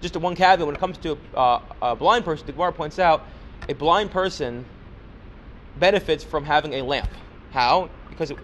Just 0.00 0.16
a 0.16 0.18
one 0.18 0.34
caveat 0.34 0.66
when 0.66 0.74
it 0.74 0.80
comes 0.80 0.98
to 0.98 1.16
uh, 1.34 1.60
a 1.80 1.96
blind 1.96 2.24
person, 2.24 2.46
the 2.46 2.52
Gemara 2.52 2.72
points 2.72 2.98
out 2.98 3.26
a 3.68 3.74
blind 3.74 4.10
person 4.10 4.64
benefits 5.78 6.24
from 6.24 6.44
having 6.44 6.74
a 6.74 6.82
lamp. 6.82 7.08
How? 7.52 7.88
Because 8.10 8.32
it, 8.32 8.38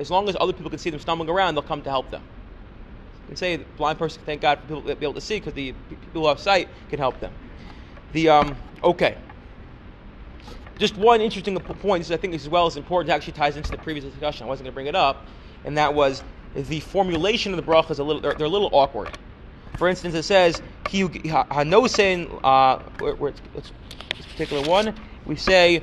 as 0.00 0.10
long 0.10 0.28
as 0.28 0.36
other 0.40 0.52
people 0.52 0.70
can 0.70 0.78
see 0.80 0.90
them 0.90 0.98
stumbling 0.98 1.30
around, 1.30 1.54
they'll 1.54 1.62
come 1.62 1.82
to 1.82 1.90
help 1.90 2.10
them. 2.10 2.22
Can 3.26 3.36
say 3.36 3.56
the 3.56 3.64
blind 3.76 3.98
person 3.98 4.18
can 4.18 4.26
thank 4.26 4.42
God 4.42 4.58
for 4.58 4.66
people 4.66 4.82
to 4.82 4.96
be 4.96 5.06
able 5.06 5.14
to 5.14 5.20
see 5.20 5.38
because 5.38 5.54
the 5.54 5.72
people 5.88 6.22
who 6.22 6.28
have 6.28 6.38
sight 6.38 6.68
can 6.90 6.98
help 6.98 7.20
them. 7.20 7.32
The 8.12 8.28
um, 8.28 8.56
okay. 8.82 9.16
Just 10.78 10.96
one 10.96 11.20
interesting 11.20 11.58
point. 11.58 12.02
This 12.02 12.10
I 12.10 12.16
think 12.16 12.34
as 12.34 12.48
well 12.48 12.66
is 12.66 12.76
important. 12.76 13.10
It 13.10 13.12
actually 13.12 13.34
ties 13.34 13.56
into 13.56 13.70
the 13.70 13.78
previous 13.78 14.04
discussion. 14.04 14.44
I 14.44 14.48
wasn't 14.48 14.64
going 14.64 14.72
to 14.72 14.74
bring 14.74 14.86
it 14.86 14.96
up, 14.96 15.24
and 15.64 15.78
that 15.78 15.94
was 15.94 16.22
the 16.54 16.80
formulation 16.80 17.52
of 17.52 17.64
the 17.64 17.70
bracha 17.70 17.92
is 17.92 17.98
a 17.98 18.04
little. 18.04 18.20
They're, 18.20 18.34
they're 18.34 18.46
a 18.46 18.50
little 18.50 18.70
awkward. 18.72 19.16
For 19.76 19.88
instance, 19.88 20.14
it 20.14 20.24
says 20.24 20.62
he 20.90 21.04
hanosen. 21.04 22.40
Uh, 22.42 22.78
where, 22.98 23.14
where 23.14 23.32
it's, 23.54 23.72
this 24.16 24.26
particular 24.26 24.68
one, 24.68 24.94
we 25.26 25.36
say 25.36 25.82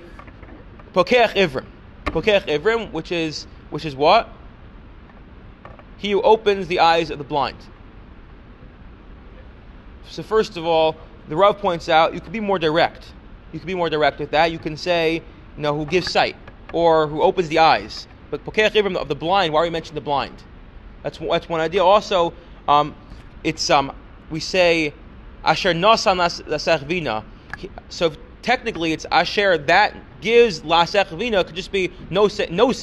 pokeach 0.94 1.34
ivrim, 1.36 1.66
pokeach 2.06 2.48
ivrim, 2.48 2.92
which 2.92 3.12
is 3.12 3.48
which 3.70 3.86
is 3.86 3.96
what? 3.96 4.30
He 6.02 6.10
who 6.10 6.22
opens 6.24 6.66
the 6.66 6.80
eyes 6.80 7.12
of 7.12 7.20
the 7.20 7.24
blind. 7.24 7.58
So 10.10 10.24
first 10.24 10.58
of 10.58 10.66
all, 10.66 10.98
the 11.30 11.36
Rav 11.36 11.60
points 11.60 11.90
out 11.90 12.16
you 12.16 12.20
could 12.20 12.32
be 12.32 12.40
more 12.40 12.58
direct. 12.58 13.14
You 13.52 13.60
could 13.60 13.68
be 13.68 13.76
more 13.76 13.88
direct 13.88 14.20
with 14.20 14.32
that. 14.32 14.52
You 14.52 14.58
can 14.58 14.76
say, 14.76 15.22
you 15.56 15.62
know, 15.62 15.76
who 15.78 15.86
gives 15.86 16.08
sight 16.08 16.36
or 16.72 17.06
who 17.06 17.22
opens 17.22 17.50
the 17.50 17.60
eyes. 17.60 18.08
But 18.32 18.44
pokeach 18.44 18.72
ivrim 18.72 18.96
of 18.96 19.10
the 19.10 19.16
blind. 19.16 19.54
Why 19.54 19.60
are 19.60 19.64
we 19.66 19.70
mentioning 19.70 19.94
the 19.94 20.02
blind? 20.02 20.42
That's 21.04 21.20
that's 21.20 21.48
one 21.48 21.62
idea. 21.62 21.84
Also, 21.84 22.34
um, 22.68 22.96
it's 23.44 23.70
um, 23.70 23.92
we 24.32 24.40
say 24.40 24.96
asher 25.46 25.72
nasan 25.72 26.18
lasech 26.48 27.24
So 27.90 28.16
technically, 28.42 28.92
it's 28.92 29.06
asher 29.12 29.56
that 29.60 30.20
gives 30.20 30.62
lasech 30.62 31.16
vina 31.16 31.44
could 31.44 31.56
just 31.56 31.72
be 31.72 31.94
no 32.10 32.28
no 32.50 32.74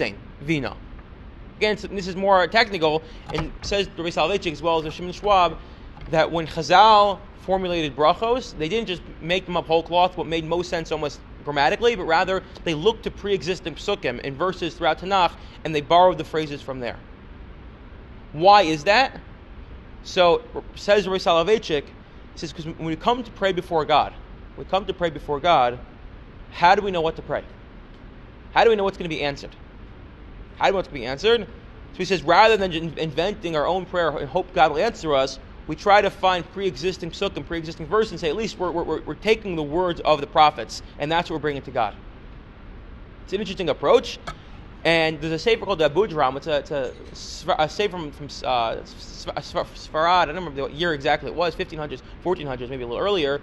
vina. 0.41 0.77
Again, 1.59 1.77
this 1.91 2.07
is 2.07 2.15
more 2.15 2.47
technical, 2.47 3.03
and 3.33 3.53
says 3.63 3.89
Rabbi 3.89 4.11
Soloveitchik 4.11 4.53
as 4.53 4.63
well 4.63 4.79
as 4.79 4.95
Shimon 4.95 5.11
Schwab 5.11 5.59
that 6.09 6.31
when 6.31 6.47
Chazal 6.47 7.19
formulated 7.41 7.97
brachos, 7.97 8.57
they 8.57 8.69
didn't 8.69 8.87
just 8.87 9.03
make 9.21 9.45
them 9.45 9.57
up 9.57 9.67
whole 9.67 9.83
cloth, 9.83 10.17
what 10.17 10.29
made 10.29 10.45
most 10.45 10.71
sense 10.71 10.93
almost 10.93 11.19
grammatically, 11.43 11.97
but 11.97 12.05
rather 12.05 12.45
they 12.63 12.75
looked 12.75 13.03
to 13.03 13.11
pre-existing 13.11 13.75
psukim 13.75 14.21
in 14.21 14.37
verses 14.37 14.75
throughout 14.75 15.01
Tanakh, 15.01 15.33
and 15.65 15.75
they 15.75 15.81
borrowed 15.81 16.17
the 16.17 16.23
phrases 16.23 16.63
from 16.63 16.79
there. 16.79 17.01
Why 18.31 18.63
is 18.63 18.85
that? 18.85 19.21
So 20.05 20.65
says 20.77 21.09
Rabbi 21.09 21.19
Soloveitchik, 21.19 21.87
says 22.37 22.53
because 22.53 22.67
when 22.67 22.87
we 22.87 22.95
come 22.95 23.25
to 23.25 23.33
pray 23.33 23.51
before 23.51 23.85
God, 23.85 24.15
we 24.57 24.65
come 24.65 24.85
to 24.87 24.95
pray 24.95 25.11
before 25.11 25.41
God, 25.41 25.81
how 26.51 26.77
do 26.77 26.83
we 26.83 26.93
know 26.93 27.01
what 27.01 27.17
to 27.17 27.23
pray? 27.23 27.43
How 28.53 28.63
do 28.63 28.71
we 28.71 28.77
know 28.77 28.85
what's 28.85 28.97
going 28.97 29.11
to 29.11 29.17
be 29.17 29.23
answered? 29.23 29.57
We 30.61 30.71
know 30.71 30.83
to 30.83 30.91
be 30.91 31.07
answered? 31.07 31.43
So 31.93 31.99
he 31.99 32.05
says, 32.05 32.23
rather 32.23 32.57
than 32.57 32.73
inventing 32.73 33.57
our 33.57 33.67
own 33.67 33.87
prayer 33.87 34.11
and 34.11 34.29
hope 34.29 34.53
God 34.55 34.73
will 34.73 34.79
answer 34.79 35.15
us, 35.15 35.39
we 35.67 35.77
try 35.77 36.01
to 36.01 36.11
find 36.11 36.51
pre-existing 36.53 37.11
psukim, 37.11 37.47
pre-existing 37.47 37.87
verses, 37.87 38.13
and 38.13 38.21
say 38.21 38.29
at 38.29 38.37
least 38.37 38.59
we're, 38.59 38.71
we're, 38.71 39.01
we're 39.03 39.15
taking 39.15 39.57
the 39.57 39.63
words 39.63 40.01
of 40.01 40.21
the 40.21 40.27
prophets, 40.27 40.83
and 40.99 41.13
that's 41.13 41.29
what 41.29 41.37
we're 41.37 41.41
bringing 41.43 41.63
to 41.63 41.71
God. 41.71 41.95
It's 43.25 43.33
an 43.33 43.41
interesting 43.41 43.69
approach. 43.69 44.19
And 44.85 45.21
there's 45.21 45.33
a 45.33 45.39
sefer 45.39 45.65
called 45.65 45.81
the 45.81 45.91
Abudram. 45.91 46.37
It's 46.37 46.47
a, 46.47 46.59
it's 46.59 46.71
a, 46.71 47.55
a 47.59 47.69
sefer 47.69 47.99
from, 47.99 48.13
from 48.13 48.27
uh, 48.45 48.77
Sfarad. 48.77 50.23
I 50.23 50.25
don't 50.27 50.37
remember 50.37 50.63
what 50.63 50.73
year 50.73 50.95
exactly 50.95 51.31
it 51.31 51.35
was, 51.35 51.55
1500s, 51.55 52.01
1400s, 52.25 52.71
maybe 52.71 52.85
a 52.85 52.87
little 52.87 52.97
earlier. 52.97 53.41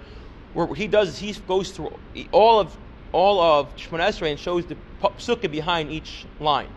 Where 0.53 0.74
he 0.74 0.88
does, 0.88 1.19
he 1.19 1.34
goes 1.34 1.72
through 1.72 1.93
all 2.31 2.60
of 2.60 2.75
all 3.12 3.41
of 3.41 3.75
Shemon 3.75 4.00
Esrei 4.00 4.31
and 4.31 4.39
shows 4.39 4.65
the 4.65 4.75
psukkah 5.01 5.51
behind 5.51 5.91
each 5.91 6.25
line. 6.39 6.69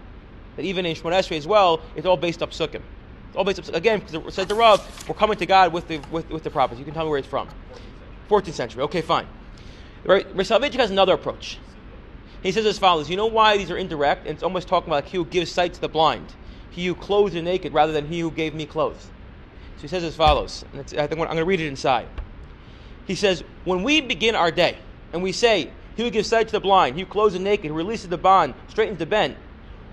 That 0.59 0.65
even 0.65 0.85
in 0.87 0.97
Shemon 0.97 1.13
Esrei 1.13 1.37
as 1.37 1.47
well, 1.47 1.81
it's 1.95 2.05
all 2.05 2.17
based 2.17 2.43
up 2.43 2.51
psukkah. 2.51 2.83
It's 3.29 3.37
all 3.37 3.45
based 3.45 3.61
up 3.61 3.73
again 3.77 4.01
because 4.01 4.15
it 4.15 4.33
says 4.33 4.49
the 4.49 4.57
Rav, 4.57 5.09
we're 5.09 5.15
coming 5.15 5.39
to 5.39 5.47
God 5.47 5.73
with 5.73 5.87
the 5.87 5.99
with, 6.11 6.29
with 6.31 6.43
the 6.43 6.51
prophets. 6.51 6.81
You 6.81 6.85
can 6.85 6.95
tell 6.95 7.05
me 7.05 7.11
where 7.11 7.21
it's 7.21 7.29
from. 7.29 7.49
14th 8.29 8.55
century. 8.55 8.83
Okay, 8.83 9.01
fine. 9.01 9.29
Right, 10.03 10.27
Soloveitchik 10.37 10.81
has 10.81 10.91
another 10.91 11.13
approach. 11.13 11.61
He 12.43 12.51
says 12.51 12.67
as 12.67 12.77
follows: 12.77 13.09
You 13.09 13.17
know 13.17 13.29
why 13.29 13.57
these 13.57 13.71
are 13.71 13.77
indirect? 13.77 14.27
And 14.27 14.35
it's 14.35 14.43
almost 14.43 14.67
talking 14.67 14.89
about 14.89 15.05
like 15.05 15.13
he 15.13 15.17
who 15.17 15.25
gives 15.25 15.53
sight 15.53 15.75
to 15.75 15.81
the 15.81 15.89
blind, 15.89 16.35
he 16.71 16.87
who 16.87 16.97
clothes 16.97 17.35
the 17.35 17.43
naked, 17.43 17.73
rather 17.73 17.93
than 17.93 18.09
he 18.09 18.19
who 18.19 18.33
gave 18.33 18.53
me 18.53 18.67
clothes. 18.67 19.11
So 19.77 19.83
he 19.83 19.89
says 19.89 20.03
as 20.03 20.17
follows. 20.17 20.65
And 20.73 20.81
I 20.81 20.83
think 20.83 21.13
I'm 21.13 21.19
going 21.19 21.37
to 21.37 21.45
read 21.45 21.61
it 21.61 21.69
inside. 21.69 22.09
He 23.07 23.15
says, 23.15 23.45
when 23.65 23.85
we 23.85 24.01
begin 24.01 24.35
our 24.35 24.51
day 24.51 24.77
and 25.13 25.23
we 25.23 25.31
say, 25.31 25.71
"He 25.97 26.03
who 26.03 26.11
gives 26.11 26.27
sight 26.27 26.49
to 26.49 26.53
the 26.53 26.61
blind, 26.61 26.97
he 26.97 27.03
who 27.03 27.07
clothes 27.07 27.35
the 27.35 27.39
naked, 27.39 27.67
who 27.71 27.77
releases 27.77 28.09
the 28.09 28.19
bond, 28.19 28.55
straightens 28.67 28.99
the 28.99 29.07
bent," 29.07 29.37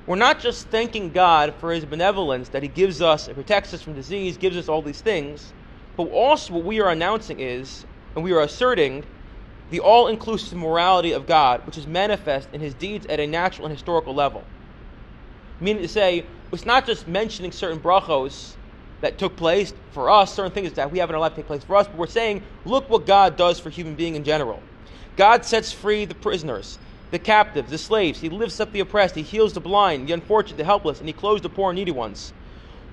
we're 0.06 0.16
not 0.16 0.40
just 0.40 0.70
thanking 0.70 1.12
God 1.12 1.56
for 1.60 1.72
His 1.72 1.86
benevolence 1.86 2.50
that 2.50 2.64
He 2.64 2.70
gives 2.70 3.02
us, 3.02 3.28
and 3.28 3.36
protects 3.36 3.74
us 3.74 3.82
from 3.82 3.94
disease, 3.94 4.38
gives 4.38 4.58
us 4.58 4.70
all 4.70 4.82
these 4.82 5.02
things, 5.02 5.54
but 5.98 6.04
also 6.04 6.54
what 6.54 6.64
we 6.64 6.80
are 6.82 6.90
announcing 6.90 7.40
is, 7.40 7.86
and 8.16 8.24
we 8.24 8.32
are 8.34 8.42
asserting 8.42 9.06
the 9.70 9.80
all 9.80 10.08
inclusive 10.08 10.58
morality 10.58 11.12
of 11.12 11.26
God, 11.26 11.66
which 11.66 11.78
is 11.78 11.88
manifest 11.88 12.50
in 12.54 12.62
his 12.62 12.74
deeds 12.74 13.06
at 13.08 13.20
a 13.20 13.28
natural 13.28 13.66
and 13.66 13.74
historical 13.74 14.14
level. 14.14 14.46
Meaning 15.60 15.82
to 15.82 15.88
say, 15.88 16.28
it's 16.52 16.66
not 16.66 16.86
just 16.86 17.08
mentioning 17.08 17.52
certain 17.52 17.80
brachos 17.80 18.58
that 19.02 19.18
took 19.18 19.36
place 19.36 19.74
for 19.92 20.10
us, 20.10 20.34
certain 20.34 20.52
things 20.52 20.74
that 20.74 20.92
we 20.92 21.00
have 21.00 21.10
in 21.10 21.16
our 21.16 21.22
life 21.22 21.36
take 21.36 21.48
place 21.48 21.64
for 21.64 21.76
us, 21.76 21.88
but 21.88 21.98
we're 21.98 22.08
saying, 22.08 22.44
look 22.64 22.90
what 22.90 23.06
God 23.06 23.38
does 23.38 23.60
for 23.60 23.70
human 23.70 23.96
being 23.96 24.16
in 24.16 24.24
general. 24.24 24.62
God 25.16 25.46
sets 25.46 25.72
free 25.72 26.06
the 26.06 26.16
prisoners, 26.16 26.78
the 27.12 27.20
captives, 27.20 27.70
the 27.70 27.78
slaves. 27.78 28.20
He 28.20 28.30
lifts 28.30 28.60
up 28.60 28.72
the 28.72 28.80
oppressed. 28.80 29.16
He 29.16 29.22
heals 29.22 29.54
the 29.54 29.62
blind, 29.62 30.08
the 30.08 30.14
unfortunate, 30.14 30.58
the 30.58 30.64
helpless, 30.64 31.00
and 31.00 31.08
he 31.08 31.14
clothes 31.14 31.42
the 31.42 31.50
poor 31.50 31.70
and 31.72 31.78
needy 31.78 31.92
ones. 31.92 32.34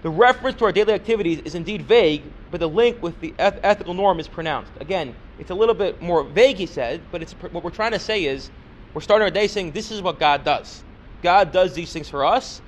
The 0.02 0.10
reference 0.10 0.58
to 0.58 0.64
our 0.64 0.72
daily 0.72 0.92
activities 0.92 1.40
is 1.40 1.54
indeed 1.54 1.82
vague, 1.82 2.22
but 2.50 2.60
the 2.60 2.68
link 2.68 3.02
with 3.02 3.20
the 3.20 3.34
eth- 3.38 3.60
ethical 3.62 3.94
norm 3.94 4.18
is 4.18 4.26
pronounced. 4.28 4.72
Again, 4.80 5.14
it's 5.38 5.50
a 5.50 5.54
little 5.54 5.74
bit 5.74 6.02
more 6.02 6.24
vague, 6.24 6.56
he 6.56 6.66
said, 6.66 7.00
but 7.12 7.22
it's, 7.22 7.32
what 7.32 7.62
we're 7.62 7.70
trying 7.70 7.92
to 7.92 8.00
say 8.00 8.24
is 8.24 8.50
we're 8.94 9.00
starting 9.00 9.24
our 9.24 9.30
day 9.30 9.46
saying 9.46 9.72
this 9.72 9.90
is 9.90 10.02
what 10.02 10.18
God 10.18 10.44
does. 10.44 10.82
God 11.22 11.52
does 11.52 11.74
these 11.74 11.92
things 11.92 12.08
for 12.08 12.24
us. 12.24 12.60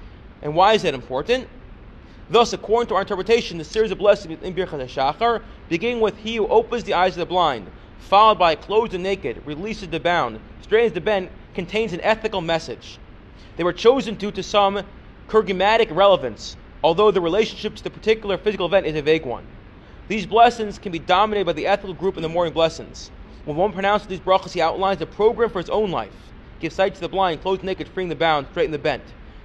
And 0.42 0.54
why 0.54 0.74
is 0.74 0.82
that 0.82 0.94
important? 0.94 1.48
Thus, 2.30 2.52
according 2.52 2.88
to 2.88 2.94
our 2.94 3.02
interpretation, 3.02 3.58
the 3.58 3.64
series 3.64 3.90
of 3.90 3.98
blessings 3.98 4.42
in 4.42 4.54
Birchas 4.54 4.80
HaShachar, 4.80 5.42
beginning 5.68 6.00
with 6.00 6.16
He 6.18 6.36
who 6.36 6.46
opens 6.46 6.84
the 6.84 6.94
eyes 6.94 7.12
of 7.14 7.18
the 7.18 7.26
blind, 7.26 7.70
followed 7.98 8.38
by 8.38 8.54
clothes 8.54 8.90
the 8.90 8.98
naked, 8.98 9.42
releases 9.44 9.88
the 9.88 10.00
bound, 10.00 10.40
straightens 10.60 10.92
the 10.92 11.00
bent, 11.00 11.30
contains 11.54 11.92
an 11.92 12.00
ethical 12.02 12.40
message. 12.40 12.98
They 13.56 13.64
were 13.64 13.72
chosen 13.72 14.14
due 14.14 14.32
to 14.32 14.42
some 14.42 14.82
kurgematic 15.28 15.94
relevance, 15.94 16.56
although 16.82 17.10
the 17.10 17.20
relationship 17.20 17.76
to 17.76 17.84
the 17.84 17.90
particular 17.90 18.36
physical 18.36 18.66
event 18.66 18.86
is 18.86 18.96
a 18.96 19.02
vague 19.02 19.24
one. 19.24 19.46
These 20.08 20.26
blessings 20.26 20.78
can 20.78 20.92
be 20.92 20.98
dominated 20.98 21.46
by 21.46 21.52
the 21.54 21.66
ethical 21.66 21.94
group 21.94 22.16
in 22.16 22.22
the 22.22 22.28
morning 22.28 22.52
blessings. 22.52 23.10
When 23.44 23.56
one 23.56 23.72
pronounces 23.72 24.08
these 24.08 24.20
brachas, 24.20 24.52
he 24.52 24.60
outlines 24.60 25.00
a 25.00 25.06
program 25.06 25.50
for 25.50 25.58
his 25.58 25.70
own 25.70 25.90
life. 25.90 26.32
Give 26.60 26.72
sight 26.72 26.94
to 26.94 27.00
the 27.00 27.08
blind, 27.08 27.42
clothe 27.42 27.62
naked, 27.62 27.88
freeing 27.88 28.08
the 28.08 28.16
bound, 28.16 28.46
straighten 28.50 28.72
the 28.72 28.78
bent. 28.78 29.02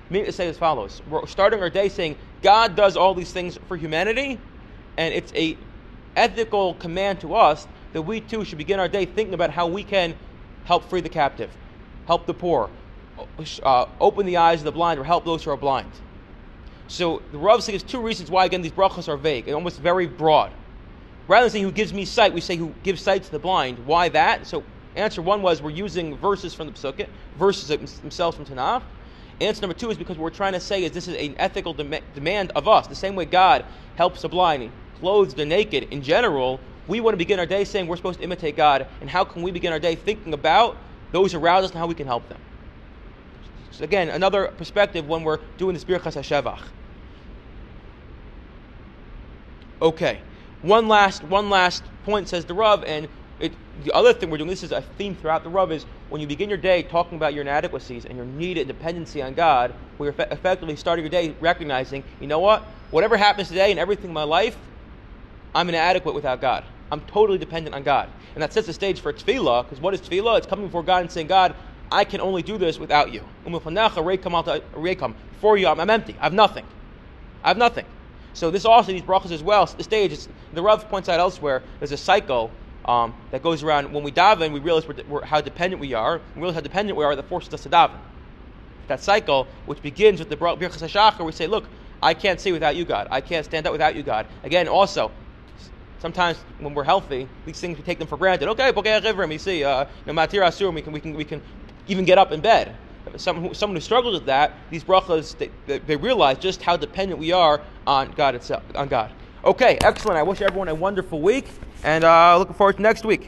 Meaning 0.09 0.25
to 0.25 0.31
say 0.31 0.47
as 0.47 0.57
follows. 0.57 1.01
We're 1.07 1.25
starting 1.27 1.61
our 1.61 1.69
day 1.69 1.87
saying 1.89 2.17
God 2.41 2.75
does 2.75 2.97
all 2.97 3.13
these 3.13 3.31
things 3.31 3.57
for 3.67 3.77
humanity, 3.77 4.39
and 4.97 5.13
it's 5.13 5.31
a 5.33 5.57
ethical 6.15 6.73
command 6.73 7.21
to 7.21 7.35
us 7.35 7.67
that 7.93 8.01
we 8.01 8.21
too 8.21 8.45
should 8.45 8.57
begin 8.57 8.79
our 8.79 8.87
day 8.87 9.05
thinking 9.05 9.33
about 9.33 9.51
how 9.51 9.67
we 9.67 9.83
can 9.83 10.15
help 10.65 10.89
free 10.89 11.01
the 11.01 11.09
captive, 11.09 11.49
help 12.05 12.25
the 12.25 12.33
poor, 12.33 12.69
uh, 13.63 13.85
open 13.99 14.25
the 14.25 14.37
eyes 14.37 14.59
of 14.61 14.65
the 14.65 14.71
blind, 14.71 14.99
or 14.99 15.03
help 15.03 15.25
those 15.25 15.43
who 15.43 15.51
are 15.51 15.57
blind. 15.57 15.91
So 16.87 17.21
the 17.31 17.37
Rav 17.37 17.63
says 17.63 17.83
two 17.83 18.01
reasons 18.01 18.31
why 18.31 18.45
again 18.45 18.61
these 18.61 18.71
brachas 18.71 19.07
are 19.07 19.17
vague 19.17 19.47
and 19.47 19.55
almost 19.55 19.79
very 19.79 20.07
broad. 20.07 20.51
Rather 21.27 21.45
than 21.45 21.51
saying 21.51 21.63
who 21.63 21.71
gives 21.71 21.93
me 21.93 22.05
sight, 22.05 22.33
we 22.33 22.41
say 22.41 22.55
who 22.55 22.73
gives 22.81 23.01
sight 23.01 23.23
to 23.23 23.31
the 23.31 23.37
blind. 23.37 23.85
Why 23.85 24.09
that? 24.09 24.47
So 24.47 24.63
answer 24.95 25.21
one 25.21 25.43
was 25.43 25.61
we're 25.61 25.69
using 25.69 26.17
verses 26.17 26.55
from 26.55 26.65
the 26.65 26.73
Psukkah, 26.73 27.07
verses 27.37 27.67
themselves 27.99 28.35
from 28.35 28.45
Tanakh. 28.45 28.81
Answer 29.39 29.61
number 29.61 29.75
two 29.75 29.91
is 29.91 29.97
because 29.97 30.17
what 30.17 30.23
we're 30.23 30.29
trying 30.31 30.53
to 30.53 30.59
say 30.59 30.83
is 30.83 30.91
this 30.91 31.07
is 31.07 31.15
an 31.15 31.35
ethical 31.37 31.73
dem- 31.73 32.03
demand 32.15 32.51
of 32.55 32.67
us. 32.67 32.87
The 32.87 32.95
same 32.95 33.15
way 33.15 33.25
God 33.25 33.63
helps 33.95 34.23
the 34.23 34.29
blind, 34.29 34.71
clothes 34.99 35.35
the 35.35 35.45
naked 35.45 35.83
in 35.91 36.01
general, 36.01 36.59
we 36.89 36.99
want 36.99 37.13
to 37.13 37.17
begin 37.17 37.39
our 37.39 37.45
day 37.45 37.63
saying 37.63 37.87
we're 37.87 37.97
supposed 37.97 38.17
to 38.17 38.25
imitate 38.25 38.57
God. 38.57 38.87
And 38.99 39.09
how 39.09 39.23
can 39.23 39.43
we 39.43 39.51
begin 39.51 39.71
our 39.71 39.79
day 39.79 39.93
thinking 39.93 40.33
about 40.33 40.75
those 41.11 41.35
around 41.35 41.63
us 41.63 41.69
and 41.69 41.79
how 41.79 41.85
we 41.85 41.93
can 41.93 42.07
help 42.07 42.27
them? 42.27 42.39
So 43.69 43.83
again, 43.83 44.09
another 44.09 44.47
perspective 44.47 45.07
when 45.07 45.23
we're 45.23 45.37
doing 45.57 45.75
this 45.75 45.85
Birchas 45.85 46.17
HaShevach. 46.17 46.59
Okay, 49.81 50.19
one 50.63 50.87
last 50.87 51.23
one 51.23 51.49
last 51.49 51.83
point 52.03 52.27
says 52.27 52.43
the 52.43 52.55
Rav, 52.55 52.83
and 52.83 53.07
it, 53.39 53.53
the 53.83 53.93
other 53.93 54.11
thing 54.11 54.31
we're 54.31 54.37
doing. 54.37 54.49
This 54.49 54.63
is 54.63 54.71
a 54.71 54.81
theme 54.81 55.15
throughout 55.15 55.43
the 55.43 55.49
Rav 55.49 55.71
is 55.71 55.85
when 56.09 56.19
you 56.19 56.27
begin 56.27 56.49
your 56.49 56.57
day 56.57 56.81
talking 56.81 57.17
about 57.17 57.35
your 57.35 57.41
inadequacies 57.41 58.05
and 58.05 58.17
your 58.17 58.25
need 58.25 58.57
and 58.57 58.67
dependency 58.67 59.21
on 59.21 59.35
God. 59.35 59.75
We're 59.99 60.09
effectively 60.09 60.75
starting 60.75 61.05
your 61.05 61.11
day 61.11 61.35
recognizing, 61.39 62.03
you 62.19 62.25
know 62.27 62.39
what, 62.39 62.63
whatever 62.89 63.15
happens 63.15 63.47
today 63.47 63.69
and 63.69 63.79
everything 63.79 64.07
in 64.07 64.13
my 64.13 64.23
life, 64.23 64.57
I'm 65.53 65.69
inadequate 65.69 66.15
without 66.15 66.41
God. 66.41 66.65
I'm 66.91 67.01
totally 67.01 67.37
dependent 67.37 67.75
on 67.75 67.83
God, 67.83 68.11
and 68.33 68.41
that 68.41 68.53
sets 68.53 68.67
the 68.67 68.73
stage 68.73 69.01
for 69.01 69.13
tefillah. 69.13 69.63
Because 69.65 69.79
what 69.79 69.93
is 69.93 70.01
tefillah? 70.01 70.37
It's 70.39 70.47
coming 70.47 70.65
before 70.65 70.83
God 70.83 71.01
and 71.01 71.11
saying, 71.11 71.27
God, 71.27 71.55
I 71.91 72.03
can 72.03 72.21
only 72.21 72.41
do 72.43 72.57
this 72.57 72.79
without 72.79 73.13
you. 73.13 73.27
Reikam. 73.45 75.15
For 75.39 75.57
you, 75.57 75.67
I'm, 75.67 75.89
empty. 75.89 76.15
I 76.19 76.23
have 76.23 76.33
nothing. 76.33 76.65
I 77.43 77.49
have 77.49 77.57
nothing. 77.57 77.85
So 78.33 78.51
this 78.51 78.65
also 78.65 78.91
these 78.91 79.01
brachas 79.01 79.31
as 79.31 79.43
well. 79.43 79.65
The 79.65 79.83
stage, 79.83 80.27
the 80.53 80.61
Rav 80.61 80.87
points 80.89 81.09
out 81.09 81.19
elsewhere. 81.19 81.63
There's 81.79 81.91
a 81.91 81.97
cycle 81.97 82.53
um, 82.85 83.15
that 83.31 83.41
goes 83.41 83.63
around 83.63 83.91
when 83.91 84.03
we 84.03 84.11
daven. 84.11 84.51
We 84.53 84.59
realize 84.59 84.87
we're, 84.87 84.95
we're, 85.07 85.25
how 85.25 85.41
dependent 85.41 85.79
we 85.79 85.93
are. 85.93 86.21
We 86.35 86.41
realize 86.41 86.55
how 86.55 86.61
dependent 86.61 86.97
we 86.97 87.03
are. 87.03 87.15
That 87.15 87.27
forces 87.27 87.53
us 87.53 87.63
to 87.63 87.69
daven. 87.69 87.99
That 88.87 89.01
cycle, 89.01 89.49
which 89.65 89.81
begins 89.81 90.19
with 90.19 90.29
the 90.29 90.37
Bra- 90.37 90.55
birchas 90.55 90.81
hashachar, 90.81 91.25
we 91.25 91.31
say, 91.31 91.47
"Look, 91.47 91.69
I 92.01 92.13
can't 92.13 92.39
see 92.39 92.51
without 92.51 92.75
you, 92.75 92.85
God. 92.85 93.07
I 93.11 93.21
can't 93.21 93.45
stand 93.45 93.65
up 93.67 93.71
without 93.71 93.95
you, 93.95 94.03
God." 94.03 94.27
Again, 94.43 94.67
also, 94.67 95.11
sometimes 95.99 96.37
when 96.59 96.73
we're 96.73 96.83
healthy, 96.83 97.27
these 97.45 97.59
things 97.59 97.77
we 97.77 97.83
take 97.83 97.99
them 97.99 98.07
for 98.07 98.17
granted. 98.17 98.49
Okay, 98.49 98.71
bokeh 98.71 99.01
rivrim, 99.01 99.31
you 99.31 99.39
see, 99.39 99.63
uh, 99.63 99.85
no 100.05 100.13
matir 100.13 100.41
asurim, 100.41 100.73
we 100.73 100.81
can 100.81 100.93
we 100.93 100.99
can 100.99 101.13
we 101.13 101.23
can 101.23 101.41
even 101.87 102.05
get 102.05 102.17
up 102.17 102.31
in 102.31 102.41
bed. 102.41 102.75
Someone 103.15 103.45
who, 103.47 103.53
someone 103.53 103.75
who 103.75 103.81
struggles 103.81 104.13
with 104.13 104.25
that, 104.25 104.53
these 104.69 104.83
brachas, 104.83 105.35
they, 105.37 105.49
they, 105.65 105.79
they 105.79 105.95
realize 105.95 106.37
just 106.37 106.61
how 106.61 106.77
dependent 106.77 107.19
we 107.19 107.31
are 107.31 107.61
on 107.87 108.11
God 108.11 108.35
itself, 108.35 108.61
on 108.75 108.87
God. 108.87 109.11
Okay, 109.43 109.77
excellent. 109.81 110.17
I 110.17 110.23
wish 110.23 110.41
everyone 110.41 110.67
a 110.67 110.75
wonderful 110.75 111.19
week, 111.21 111.47
and 111.83 112.03
uh, 112.03 112.37
looking 112.37 112.53
forward 112.53 112.75
to 112.75 112.81
next 112.81 113.05
week. 113.05 113.27